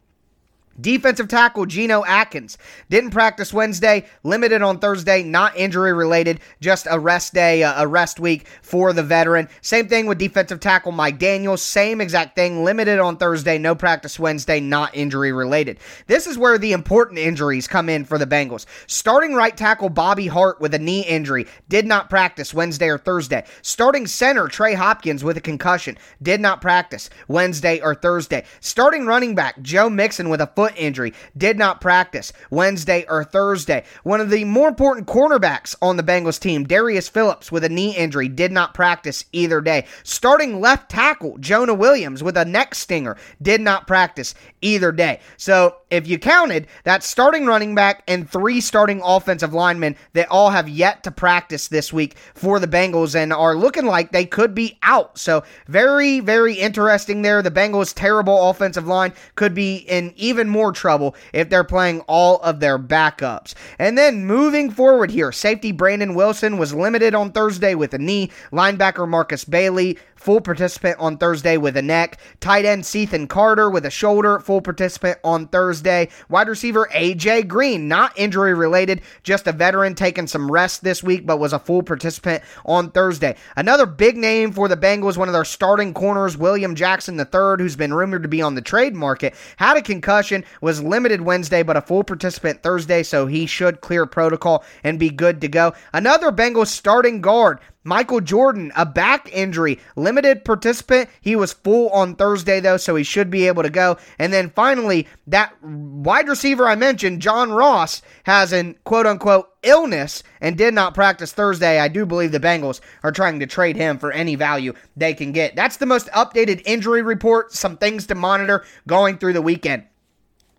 Defensive 0.82 1.28
tackle 1.28 1.68
Geno 1.68 2.04
Atkins 2.04 2.58
didn't 2.90 3.12
practice 3.12 3.54
Wednesday, 3.54 4.06
limited 4.24 4.64
on 4.64 4.80
Thursday, 4.80 5.22
not 5.22 5.56
injury 5.56 5.94
related, 5.94 6.40
just 6.62 6.88
a 6.90 6.98
rest 6.98 7.32
day, 7.32 7.62
uh, 7.62 7.84
a 7.84 7.88
rest 7.88 8.20
week 8.20 8.48
for 8.64 8.92
the 8.92 9.04
veteran. 9.04 9.48
Same 9.62 9.88
thing 9.88 10.08
with 10.08 10.18
defensive 10.18 10.60
tackle 10.60 10.92
Mike 10.92 11.20
Daniels, 11.20 11.62
same 11.62 12.02
exact 12.02 12.36
thing, 12.36 12.64
limited 12.64 12.98
on 12.98 13.18
Thursday, 13.18 13.60
no 13.60 13.76
practice 13.76 14.18
Wednesday, 14.18 14.60
not 14.60 14.96
injury 14.96 15.32
related. 15.32 15.78
This 16.08 16.26
is 16.26 16.40
where 16.40 16.58
the 16.58 16.72
important 16.72 17.20
injuries 17.20 17.68
come 17.68 17.88
in 17.88 18.04
for 18.04 18.18
the 18.18 18.26
Bengals. 18.26 18.66
Starting 18.88 19.36
right 19.36 19.56
tackle 19.56 19.90
Bobby 19.90 20.26
Hart 20.26 20.60
with 20.60 20.74
a 20.74 20.80
knee 20.80 21.02
injury, 21.02 21.46
did 21.70 21.86
not 21.86 22.10
practice 22.10 22.52
Wednesday 22.52 22.90
or 22.90 22.98
Thursday. 22.98 23.44
Starting 23.62 24.08
center 24.08 24.48
Trey 24.48 24.74
Hopkins 24.74 25.24
with 25.24 25.38
a 25.38 25.42
concussion, 25.42 26.00
did 26.20 26.42
not 26.42 26.62
practice 26.62 27.12
Wednesday 27.28 27.80
or 27.80 27.94
Thursday. 27.94 28.44
Starting 28.60 29.06
running 29.06 29.36
back 29.36 29.62
Joe 29.62 29.88
Mixon 29.90 30.30
with 30.30 30.42
a 30.42 30.48
foot 30.48 30.63
foot 30.64 30.74
injury, 30.78 31.14
did 31.38 31.58
not 31.58 31.82
practice 31.82 32.32
Wednesday 32.50 33.06
or 33.10 33.26
Thursday. 33.26 33.84
One 34.04 34.22
of 34.22 34.30
the 34.30 34.46
more 34.46 34.70
important 34.70 35.08
cornerbacks 35.08 35.76
on 35.82 35.98
the 35.98 36.04
Bengals 36.04 36.40
team, 36.40 36.64
Darius 36.64 37.10
Phillips, 37.10 37.52
with 37.52 37.66
a 37.66 37.70
knee 37.70 37.94
injury, 37.94 38.30
did 38.30 38.54
not 38.54 38.74
practice 38.74 39.26
either 39.34 39.60
day. 39.60 39.86
Starting 40.04 40.62
left 40.62 40.90
tackle, 40.90 41.38
Jonah 41.40 41.74
Williams, 41.74 42.24
with 42.24 42.38
a 42.38 42.46
neck 42.46 42.76
stinger, 42.76 43.18
did 43.42 43.60
not 43.60 43.88
practice 43.88 44.36
either 44.62 44.94
day. 44.94 45.20
So 45.36 45.76
if 45.94 46.08
you 46.08 46.18
counted, 46.18 46.68
that's 46.84 47.08
starting 47.08 47.46
running 47.46 47.76
back 47.76 48.04
and 48.08 48.28
three 48.28 48.60
starting 48.60 49.00
offensive 49.04 49.54
linemen 49.54 49.96
that 50.14 50.28
all 50.32 50.50
have 50.50 50.68
yet 50.68 51.04
to 51.04 51.12
practice 51.12 51.68
this 51.68 51.94
week 51.94 52.16
for 52.34 52.60
the 52.60 52.68
Bengals 52.68 53.14
and 53.16 53.32
are 53.32 53.56
looking 53.56 53.86
like 53.86 54.12
they 54.12 54.26
could 54.26 54.56
be 54.56 54.80
out. 54.82 55.18
So 55.20 55.44
very, 55.68 56.20
very 56.20 56.56
interesting 56.56 57.22
there. 57.22 57.44
The 57.44 57.52
Bengals' 57.52 57.94
terrible 57.94 58.50
offensive 58.50 58.88
line 58.88 59.14
could 59.36 59.54
be 59.54 59.78
in 59.78 60.14
even 60.16 60.50
more 60.50 60.72
trouble 60.72 61.16
if 61.32 61.50
they're 61.50 61.64
playing 61.64 62.02
all 62.02 62.40
of 62.42 62.60
their 62.60 62.80
backups. 62.80 63.54
And 63.78 63.96
then 63.96 64.26
moving 64.26 64.72
forward 64.72 65.12
here, 65.12 65.32
safety 65.32 65.72
Brandon 65.72 66.16
Wilson 66.16 66.58
was 66.58 66.74
limited 66.74 67.14
on 67.14 67.32
Thursday 67.32 67.76
with 67.76 67.94
a 67.94 68.00
knee. 68.00 68.32
Linebacker 68.52 69.08
Markus 69.08 69.46
Bailey 69.46 70.00
full 70.24 70.40
participant 70.40 70.98
on 71.00 71.18
Thursday 71.18 71.58
with 71.58 71.76
a 71.76 71.82
neck. 71.82 72.18
Tight 72.40 72.64
end 72.64 72.86
Cethan 72.86 73.28
Carter 73.28 73.70
with 73.70 73.86
a 73.86 73.92
shoulder, 73.92 74.40
full 74.40 74.62
participant 74.62 75.20
on 75.24 75.48
Thursday. 75.48 76.08
Wide 76.30 76.48
receiver 76.48 76.88
AJ 76.94 77.48
Green, 77.50 77.90
not 77.90 78.18
injury 78.18 78.54
related, 78.54 79.02
just 79.24 79.48
a 79.48 79.52
veteran 79.52 79.96
taking 79.96 80.28
some 80.28 80.50
rest 80.50 80.84
this 80.84 81.04
week, 81.04 81.26
but 81.26 81.40
was 81.40 81.52
a 81.52 81.60
full 81.60 81.84
participant 81.84 82.42
on 82.66 82.90
Thursday. 82.92 83.36
Another 83.58 83.86
big 83.86 84.16
name 84.16 84.54
for 84.54 84.70
the 84.70 84.78
Bengals, 84.78 85.18
one 85.18 85.28
of 85.28 85.34
their 85.34 85.44
starting 85.44 85.94
corners, 85.94 86.38
William 86.38 86.74
Jackson 86.74 87.20
III, 87.20 87.58
who's 87.58 87.76
been 87.76 87.94
rumored 87.94 88.24
to 88.24 88.30
be 88.30 88.42
on 88.42 88.56
the 88.56 88.62
trade 88.62 88.96
market, 88.96 89.36
had 89.58 89.76
a 89.76 89.82
concussion, 89.82 90.46
was 90.62 90.82
limited 90.82 91.22
Wednesday, 91.22 91.64
but 91.64 91.76
a 91.76 91.82
full 91.82 92.04
participant 92.04 92.64
Thursday, 92.64 93.04
so 93.04 93.28
he 93.28 93.46
should 93.46 93.82
clear 93.82 94.06
protocol 94.06 94.64
and 94.86 94.98
be 94.98 95.10
good 95.10 95.42
to 95.42 95.50
go. 95.50 95.74
Another 95.92 96.32
Bengals 96.32 96.68
starting 96.68 97.20
guard, 97.20 97.60
Michael 97.84 98.22
Jordan, 98.22 98.72
a 98.76 98.86
back 98.86 99.30
injury, 99.32 99.80
limited 99.96 100.46
participant. 100.46 101.10
He 101.22 101.36
was 101.36 101.54
full 101.54 101.90
on 101.90 102.16
Thursday, 102.16 102.60
though, 102.60 102.78
so 102.78 102.96
he 102.96 103.04
should 103.04 103.30
be 103.30 103.48
able 103.48 103.64
to 103.64 103.70
go. 103.70 103.98
And 104.20 104.32
then 104.32 104.50
finally, 104.52 105.08
that 105.28 105.54
wide 105.62 106.28
receiver 106.28 106.68
I 106.68 106.76
mentioned, 106.76 107.22
John 107.22 107.52
Ross, 107.52 108.02
has 108.24 108.54
an 108.54 108.76
quote 108.86 109.06
unquote 109.06 109.50
illness 109.64 110.24
and 110.42 110.58
did 110.58 110.74
not 110.74 110.94
practice 110.94 111.34
Thursday. 111.34 111.80
I 111.80 111.88
do 111.88 112.06
believe 112.06 112.32
the 112.32 112.40
Bengals 112.40 112.82
are 113.04 113.12
trying 113.12 113.40
to 113.40 113.48
trade 113.48 113.76
him 113.76 113.98
for 113.98 114.12
any 114.12 114.36
value 114.36 114.74
they 114.96 115.14
can 115.14 115.32
get. 115.32 115.56
That's 115.56 115.78
the 115.78 115.86
most 115.86 116.08
updated 116.08 116.62
injury 116.66 117.02
report, 117.02 117.54
some 117.54 117.78
things 117.78 118.08
to 118.08 118.16
monitor 118.16 118.66
going 118.88 119.18
through 119.18 119.34
the 119.34 119.42
weekend. 119.42 119.84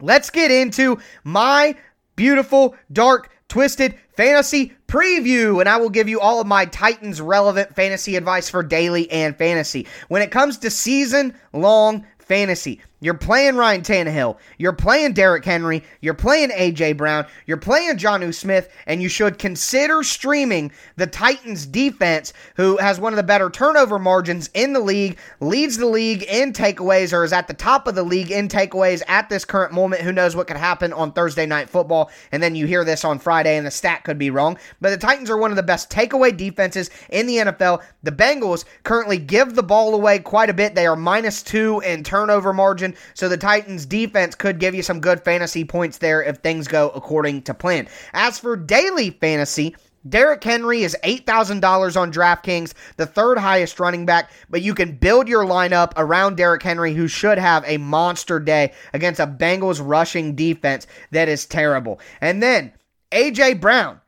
Let's 0.00 0.30
get 0.30 0.50
into 0.50 0.98
my 1.22 1.76
beautiful, 2.16 2.74
dark, 2.92 3.30
twisted 3.48 3.94
fantasy 4.16 4.72
preview, 4.88 5.60
and 5.60 5.68
I 5.68 5.76
will 5.76 5.90
give 5.90 6.08
you 6.08 6.20
all 6.20 6.40
of 6.40 6.46
my 6.46 6.66
Titans 6.66 7.20
relevant 7.20 7.74
fantasy 7.74 8.16
advice 8.16 8.48
for 8.48 8.62
daily 8.62 9.10
and 9.10 9.36
fantasy. 9.36 9.86
When 10.08 10.22
it 10.22 10.30
comes 10.30 10.58
to 10.58 10.70
season 10.70 11.34
long 11.52 12.06
fantasy, 12.18 12.80
you're 13.04 13.12
playing 13.12 13.56
Ryan 13.56 13.82
Tannehill. 13.82 14.38
You're 14.56 14.72
playing 14.72 15.12
Derrick 15.12 15.44
Henry. 15.44 15.84
You're 16.00 16.14
playing 16.14 16.50
A.J. 16.54 16.94
Brown. 16.94 17.26
You're 17.44 17.58
playing 17.58 17.98
Jonnu 17.98 18.32
Smith. 18.32 18.72
And 18.86 19.02
you 19.02 19.10
should 19.10 19.38
consider 19.38 20.02
streaming 20.02 20.72
the 20.96 21.06
Titans 21.06 21.66
defense, 21.66 22.32
who 22.56 22.78
has 22.78 22.98
one 22.98 23.12
of 23.12 23.18
the 23.18 23.22
better 23.22 23.50
turnover 23.50 23.98
margins 23.98 24.48
in 24.54 24.72
the 24.72 24.80
league, 24.80 25.18
leads 25.40 25.76
the 25.76 25.84
league 25.84 26.22
in 26.22 26.54
takeaways, 26.54 27.12
or 27.12 27.24
is 27.24 27.34
at 27.34 27.46
the 27.46 27.52
top 27.52 27.86
of 27.86 27.94
the 27.94 28.02
league 28.02 28.30
in 28.30 28.48
takeaways 28.48 29.02
at 29.06 29.28
this 29.28 29.44
current 29.44 29.74
moment. 29.74 30.00
Who 30.00 30.10
knows 30.10 30.34
what 30.34 30.46
could 30.46 30.56
happen 30.56 30.94
on 30.94 31.12
Thursday 31.12 31.44
night 31.44 31.68
football? 31.68 32.10
And 32.32 32.42
then 32.42 32.54
you 32.54 32.66
hear 32.66 32.86
this 32.86 33.04
on 33.04 33.18
Friday, 33.18 33.58
and 33.58 33.66
the 33.66 33.70
stat 33.70 34.04
could 34.04 34.16
be 34.16 34.30
wrong. 34.30 34.56
But 34.80 34.88
the 34.88 34.96
Titans 34.96 35.28
are 35.28 35.36
one 35.36 35.50
of 35.50 35.56
the 35.56 35.62
best 35.62 35.90
takeaway 35.90 36.34
defenses 36.34 36.88
in 37.10 37.26
the 37.26 37.36
NFL. 37.36 37.82
The 38.02 38.12
Bengals 38.12 38.64
currently 38.82 39.18
give 39.18 39.54
the 39.54 39.62
ball 39.62 39.94
away 39.94 40.20
quite 40.20 40.48
a 40.48 40.54
bit. 40.54 40.74
They 40.74 40.86
are 40.86 40.96
minus 40.96 41.42
two 41.42 41.80
in 41.80 42.02
turnover 42.02 42.54
margin. 42.54 42.93
So 43.14 43.28
the 43.28 43.36
Titans 43.36 43.86
defense 43.86 44.34
could 44.34 44.58
give 44.58 44.74
you 44.74 44.82
some 44.82 45.00
good 45.00 45.24
fantasy 45.24 45.64
points 45.64 45.98
there 45.98 46.22
if 46.22 46.38
things 46.38 46.68
go 46.68 46.90
according 46.90 47.42
to 47.42 47.54
plan. 47.54 47.88
As 48.12 48.38
for 48.38 48.56
daily 48.56 49.10
fantasy, 49.10 49.76
Derrick 50.06 50.44
Henry 50.44 50.82
is 50.82 50.96
$8,000 51.02 51.98
on 51.98 52.12
DraftKings, 52.12 52.74
the 52.96 53.06
third 53.06 53.38
highest 53.38 53.80
running 53.80 54.04
back, 54.04 54.30
but 54.50 54.60
you 54.60 54.74
can 54.74 54.96
build 54.96 55.28
your 55.28 55.44
lineup 55.44 55.92
around 55.96 56.36
Derrick 56.36 56.62
Henry, 56.62 56.92
who 56.92 57.08
should 57.08 57.38
have 57.38 57.64
a 57.66 57.78
monster 57.78 58.38
day 58.38 58.72
against 58.92 59.20
a 59.20 59.26
Bengals 59.26 59.80
rushing 59.82 60.34
defense 60.34 60.86
that 61.10 61.28
is 61.28 61.46
terrible. 61.46 62.00
And 62.20 62.42
then 62.42 62.72
A.J. 63.12 63.54
Brown, 63.54 64.00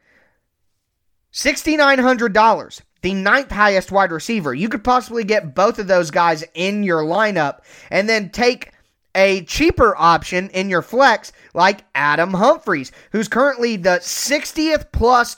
$6,900 1.33 2.83
the 3.07 3.14
ninth 3.14 3.53
highest 3.53 3.92
wide 3.92 4.11
receiver. 4.11 4.53
You 4.53 4.68
could 4.68 4.83
possibly 4.83 5.22
get 5.22 5.55
both 5.55 5.79
of 5.79 5.87
those 5.87 6.11
guys 6.11 6.42
in 6.55 6.83
your 6.83 7.03
lineup 7.03 7.61
and 7.88 8.09
then 8.09 8.31
take 8.31 8.72
a 9.16 9.42
cheaper 9.44 9.96
option 9.96 10.50
in 10.50 10.70
your 10.70 10.83
flex 10.83 11.33
like 11.55 11.85
Adam 11.94 12.35
Humphries, 12.35 12.92
who's 13.11 13.26
currently 13.26 13.76
the 13.76 13.98
60th 14.00 14.92
plus 14.92 15.37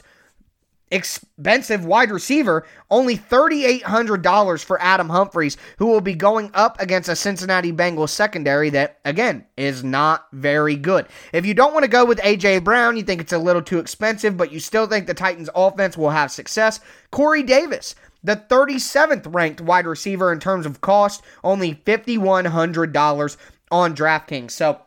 expensive 0.91 1.85
wide 1.85 2.11
receiver, 2.11 2.67
only 2.91 3.17
$3,800 3.17 4.65
for 4.65 4.81
Adam 4.81 5.11
Humphries, 5.11 5.57
who 5.79 5.87
will 5.87 6.01
be 6.01 6.15
going 6.15 6.51
up 6.55 6.81
against 6.81 7.09
a 7.09 7.17
Cincinnati 7.17 7.73
Bengals 7.73 8.09
secondary 8.09 8.71
that, 8.71 8.99
again, 9.05 9.45
is 9.57 9.85
not 9.85 10.27
very 10.33 10.77
good. 10.77 11.07
If 11.33 11.45
you 11.45 11.55
don't 11.55 11.75
want 11.75 11.85
to 11.85 11.91
go 11.91 12.05
with 12.05 12.21
A.J. 12.25 12.61
Brown, 12.61 12.97
you 12.97 13.03
think 13.03 13.21
it's 13.21 13.33
a 13.33 13.39
little 13.39 13.63
too 13.63 13.79
expensive, 13.79 14.37
but 14.37 14.51
you 14.51 14.61
still 14.61 14.87
think 14.87 15.07
the 15.07 15.15
Titans 15.15 15.51
offense 15.55 15.97
will 15.97 16.11
have 16.11 16.31
success, 16.31 16.81
Corey 17.11 17.43
Davis 17.43 17.95
the 18.23 18.37
37th 18.37 19.33
ranked 19.33 19.61
wide 19.61 19.87
receiver 19.87 20.33
in 20.33 20.41
terms 20.41 20.67
of 20.67 20.81
cost, 20.81 21.23
only 21.45 21.75
$5,100 21.75 23.37
on 23.71 23.95
DraftKings. 23.95 24.53
So 24.53 24.81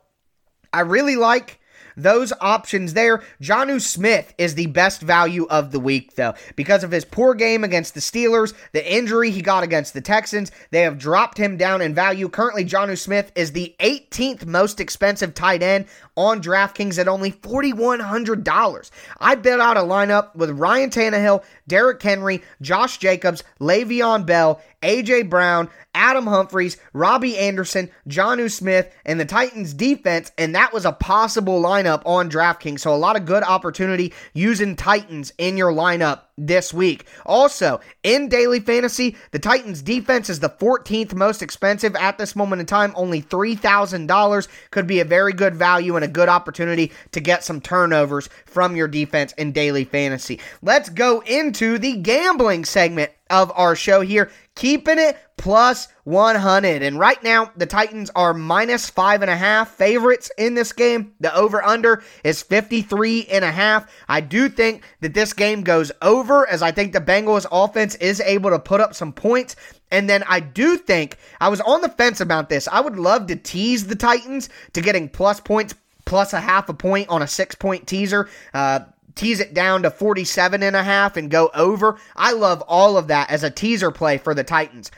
I 0.73 0.81
really 0.81 1.15
like 1.15 1.59
those 1.97 2.33
options 2.39 2.93
there. 2.93 3.23
Jonnu 3.41 3.81
Smith 3.81 4.33
is 4.37 4.55
the 4.55 4.67
best 4.67 5.01
value 5.01 5.45
of 5.49 5.71
the 5.71 5.79
week, 5.79 6.15
though, 6.15 6.33
because 6.55 6.83
of 6.83 6.91
his 6.91 7.05
poor 7.05 7.33
game 7.33 7.63
against 7.63 7.93
the 7.93 7.99
Steelers, 7.99 8.53
the 8.71 8.93
injury 8.93 9.31
he 9.31 9.41
got 9.41 9.63
against 9.63 9.93
the 9.93 10.01
Texans. 10.01 10.51
They 10.71 10.81
have 10.81 10.97
dropped 10.97 11.37
him 11.37 11.57
down 11.57 11.81
in 11.81 11.93
value. 11.93 12.29
Currently, 12.29 12.65
Jonnu 12.65 12.97
Smith 12.97 13.31
is 13.35 13.51
the 13.51 13.75
18th 13.79 14.45
most 14.45 14.79
expensive 14.79 15.33
tight 15.33 15.63
end 15.63 15.85
on 16.15 16.41
DraftKings 16.41 16.97
at 16.97 17.07
only 17.07 17.31
$4,100. 17.31 18.91
I 19.19 19.35
bet 19.35 19.59
out 19.59 19.77
a 19.77 19.81
lineup 19.81 20.35
with 20.35 20.51
Ryan 20.51 20.89
Tannehill, 20.89 21.43
Derrick 21.67 22.01
Henry, 22.01 22.41
Josh 22.61 22.97
Jacobs, 22.97 23.43
Le'Veon 23.59 24.25
Bell, 24.25 24.61
A.J. 24.83 25.23
Brown, 25.23 25.69
Adam 25.93 26.27
Humphries, 26.27 26.77
Robbie 26.93 27.37
Anderson, 27.37 27.89
Jonnu 28.07 28.49
Smith, 28.49 28.93
and 29.05 29.19
the 29.19 29.25
Titans 29.25 29.73
defense, 29.73 30.31
and 30.37 30.55
that 30.55 30.73
was 30.73 30.85
a 30.85 30.91
possible 30.91 31.61
lineup 31.61 32.01
on 32.05 32.29
DraftKings. 32.29 32.79
So 32.79 32.93
a 32.93 32.95
lot 32.95 33.15
of 33.15 33.25
good 33.25 33.43
opportunity 33.43 34.13
using 34.33 34.75
Titans 34.75 35.33
in 35.37 35.57
your 35.57 35.71
lineup 35.71 36.21
this 36.37 36.73
week. 36.73 37.05
Also, 37.25 37.79
in 38.03 38.29
daily 38.29 38.59
fantasy, 38.59 39.15
the 39.31 39.39
Titans 39.39 39.81
defense 39.81 40.29
is 40.29 40.39
the 40.39 40.49
14th 40.49 41.13
most 41.13 41.41
expensive 41.41 41.95
at 41.95 42.17
this 42.17 42.35
moment 42.35 42.61
in 42.61 42.65
time, 42.65 42.93
only 42.95 43.21
$3,000. 43.21 44.47
Could 44.71 44.87
be 44.87 44.99
a 44.99 45.05
very 45.05 45.33
good 45.33 45.55
value 45.55 45.95
and 45.95 46.05
a 46.05 46.07
good 46.07 46.29
opportunity 46.29 46.91
to 47.11 47.19
get 47.19 47.43
some 47.43 47.61
turnovers 47.61 48.29
from 48.45 48.75
your 48.75 48.87
defense 48.87 49.33
in 49.33 49.51
daily 49.51 49.83
fantasy. 49.83 50.39
Let's 50.61 50.89
go 50.89 51.21
into 51.21 51.77
the 51.77 51.97
gambling 51.97 52.65
segment 52.65 53.11
of 53.29 53.51
our 53.55 53.75
show 53.75 54.01
here, 54.01 54.29
keeping 54.55 54.99
it 54.99 55.17
plus 55.37 55.87
100. 56.03 56.83
And 56.83 56.99
right 56.99 57.21
now, 57.23 57.51
the 57.55 57.65
Titans 57.65 58.11
are 58.15 58.33
minus 58.33 58.89
five 58.89 59.21
and 59.21 59.31
a 59.31 59.35
half 59.35 59.71
favorites 59.71 60.29
in 60.37 60.53
this 60.53 60.73
game. 60.73 61.13
The 61.19 61.35
over 61.35 61.63
under 61.63 62.03
is 62.23 62.43
53 62.43 63.25
and 63.27 63.43
a 63.43 63.51
half. 63.51 63.91
I 64.07 64.21
do 64.21 64.49
think 64.49 64.83
that 64.99 65.13
this 65.13 65.33
game 65.33 65.63
goes 65.63 65.91
over 66.01 66.47
as 66.47 66.61
I 66.61 66.71
think 66.71 66.93
the 66.93 67.01
Bengals 67.01 67.45
offense 67.51 67.95
is 67.95 68.21
able 68.21 68.51
to 68.51 68.59
put 68.59 68.81
up 68.81 68.93
some 68.93 69.13
points. 69.13 69.55
And 69.91 70.09
then 70.09 70.23
I 70.27 70.39
do 70.39 70.77
think 70.77 71.17
I 71.39 71.49
was 71.49 71.61
on 71.61 71.81
the 71.81 71.89
fence 71.89 72.21
about 72.21 72.49
this. 72.49 72.67
I 72.67 72.81
would 72.81 72.97
love 72.97 73.27
to 73.27 73.35
tease 73.35 73.87
the 73.87 73.95
Titans 73.95 74.49
to 74.73 74.81
getting 74.81 75.09
plus 75.09 75.39
points 75.39 75.73
plus 76.05 76.33
a 76.33 76.39
half 76.39 76.69
a 76.69 76.73
point 76.73 77.09
on 77.09 77.21
a 77.21 77.27
six 77.27 77.55
point 77.55 77.87
teaser. 77.87 78.29
Uh, 78.53 78.81
tease 79.15 79.39
it 79.39 79.53
down 79.53 79.83
to 79.83 79.91
47 79.91 80.63
and 80.63 80.75
a 80.75 80.83
half 80.83 81.17
and 81.17 81.29
go 81.29 81.49
over. 81.53 81.97
I 82.15 82.33
love 82.33 82.61
all 82.67 82.97
of 82.97 83.07
that 83.07 83.29
as 83.29 83.43
a 83.43 83.49
teaser 83.49 83.91
play 83.91 84.17
for 84.17 84.33
the 84.33 84.43
Titans. 84.43 84.91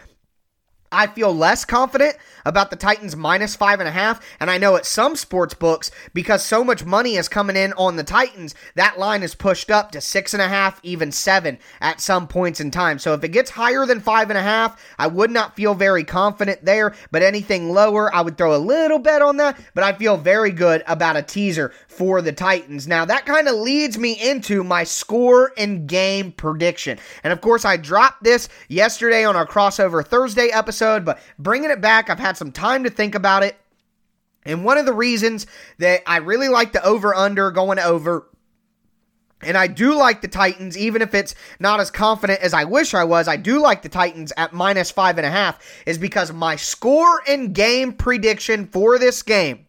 I 0.93 1.07
feel 1.07 1.35
less 1.35 1.65
confident 1.65 2.15
about 2.45 2.69
the 2.69 2.75
Titans 2.75 3.15
minus 3.15 3.55
five 3.55 3.79
and 3.79 3.89
a 3.89 3.91
half. 3.91 4.23
And 4.39 4.51
I 4.51 4.57
know 4.57 4.75
at 4.75 4.85
some 4.85 5.15
sports 5.15 5.53
books, 5.53 5.91
because 6.13 6.43
so 6.43 6.63
much 6.63 6.85
money 6.85 7.15
is 7.15 7.27
coming 7.27 7.55
in 7.55 7.73
on 7.73 7.95
the 7.95 8.03
Titans, 8.03 8.53
that 8.75 8.99
line 8.99 9.23
is 9.23 9.33
pushed 9.33 9.71
up 9.71 9.91
to 9.91 10.01
six 10.01 10.33
and 10.33 10.41
a 10.41 10.47
half, 10.47 10.79
even 10.83 11.11
seven 11.11 11.57
at 11.81 12.01
some 12.01 12.27
points 12.27 12.59
in 12.59 12.69
time. 12.69 12.99
So 12.99 13.13
if 13.13 13.23
it 13.23 13.29
gets 13.29 13.49
higher 13.49 13.85
than 13.85 13.99
five 13.99 14.29
and 14.29 14.37
a 14.37 14.43
half, 14.43 14.79
I 14.99 15.07
would 15.07 15.31
not 15.31 15.55
feel 15.55 15.73
very 15.73 16.03
confident 16.03 16.63
there. 16.63 16.93
But 17.11 17.23
anything 17.23 17.71
lower, 17.71 18.13
I 18.13 18.21
would 18.21 18.37
throw 18.37 18.55
a 18.55 18.57
little 18.57 18.99
bet 18.99 19.21
on 19.21 19.37
that. 19.37 19.59
But 19.73 19.83
I 19.83 19.93
feel 19.93 20.17
very 20.17 20.51
good 20.51 20.83
about 20.85 21.17
a 21.17 21.21
teaser 21.23 21.73
for 21.87 22.21
the 22.21 22.31
Titans. 22.31 22.87
Now 22.87 23.05
that 23.05 23.25
kind 23.25 23.47
of 23.47 23.55
leads 23.55 23.97
me 23.97 24.13
into 24.21 24.63
my 24.63 24.83
score 24.83 25.53
and 25.57 25.87
game 25.87 26.31
prediction. 26.31 26.99
And 27.23 27.31
of 27.31 27.41
course, 27.41 27.65
I 27.65 27.77
dropped 27.77 28.23
this 28.23 28.49
yesterday 28.67 29.25
on 29.25 29.35
our 29.35 29.47
crossover 29.47 30.05
Thursday 30.05 30.49
episode, 30.49 30.82
but 31.05 31.19
bringing 31.39 31.71
it 31.71 31.81
back, 31.81 32.09
I've 32.09 32.19
had 32.19 32.33
had 32.33 32.37
some 32.37 32.51
time 32.51 32.83
to 32.83 32.89
think 32.89 33.15
about 33.15 33.43
it. 33.43 33.55
And 34.45 34.65
one 34.65 34.77
of 34.77 34.85
the 34.85 34.93
reasons 34.93 35.47
that 35.77 36.01
I 36.07 36.17
really 36.17 36.49
like 36.49 36.73
the 36.73 36.83
over 36.83 37.15
under 37.15 37.51
going 37.51 37.79
over 37.79 38.27
and 39.45 39.57
I 39.57 39.67
do 39.67 39.93
like 39.93 40.21
the 40.21 40.27
Titans, 40.27 40.77
even 40.77 41.01
if 41.01 41.13
it's 41.13 41.35
not 41.59 41.79
as 41.79 41.91
confident 41.91 42.39
as 42.41 42.53
I 42.53 42.63
wish 42.63 42.93
I 42.93 43.03
was. 43.03 43.27
I 43.27 43.35
do 43.35 43.59
like 43.59 43.81
the 43.81 43.89
Titans 43.89 44.31
at 44.37 44.53
minus 44.53 44.89
five 44.89 45.17
and 45.17 45.27
a 45.27 45.29
half, 45.29 45.59
is 45.85 45.97
because 45.97 46.31
my 46.31 46.55
score 46.55 47.21
and 47.27 47.53
game 47.53 47.93
prediction 47.93 48.67
for 48.67 48.97
this 48.97 49.21
game 49.21 49.67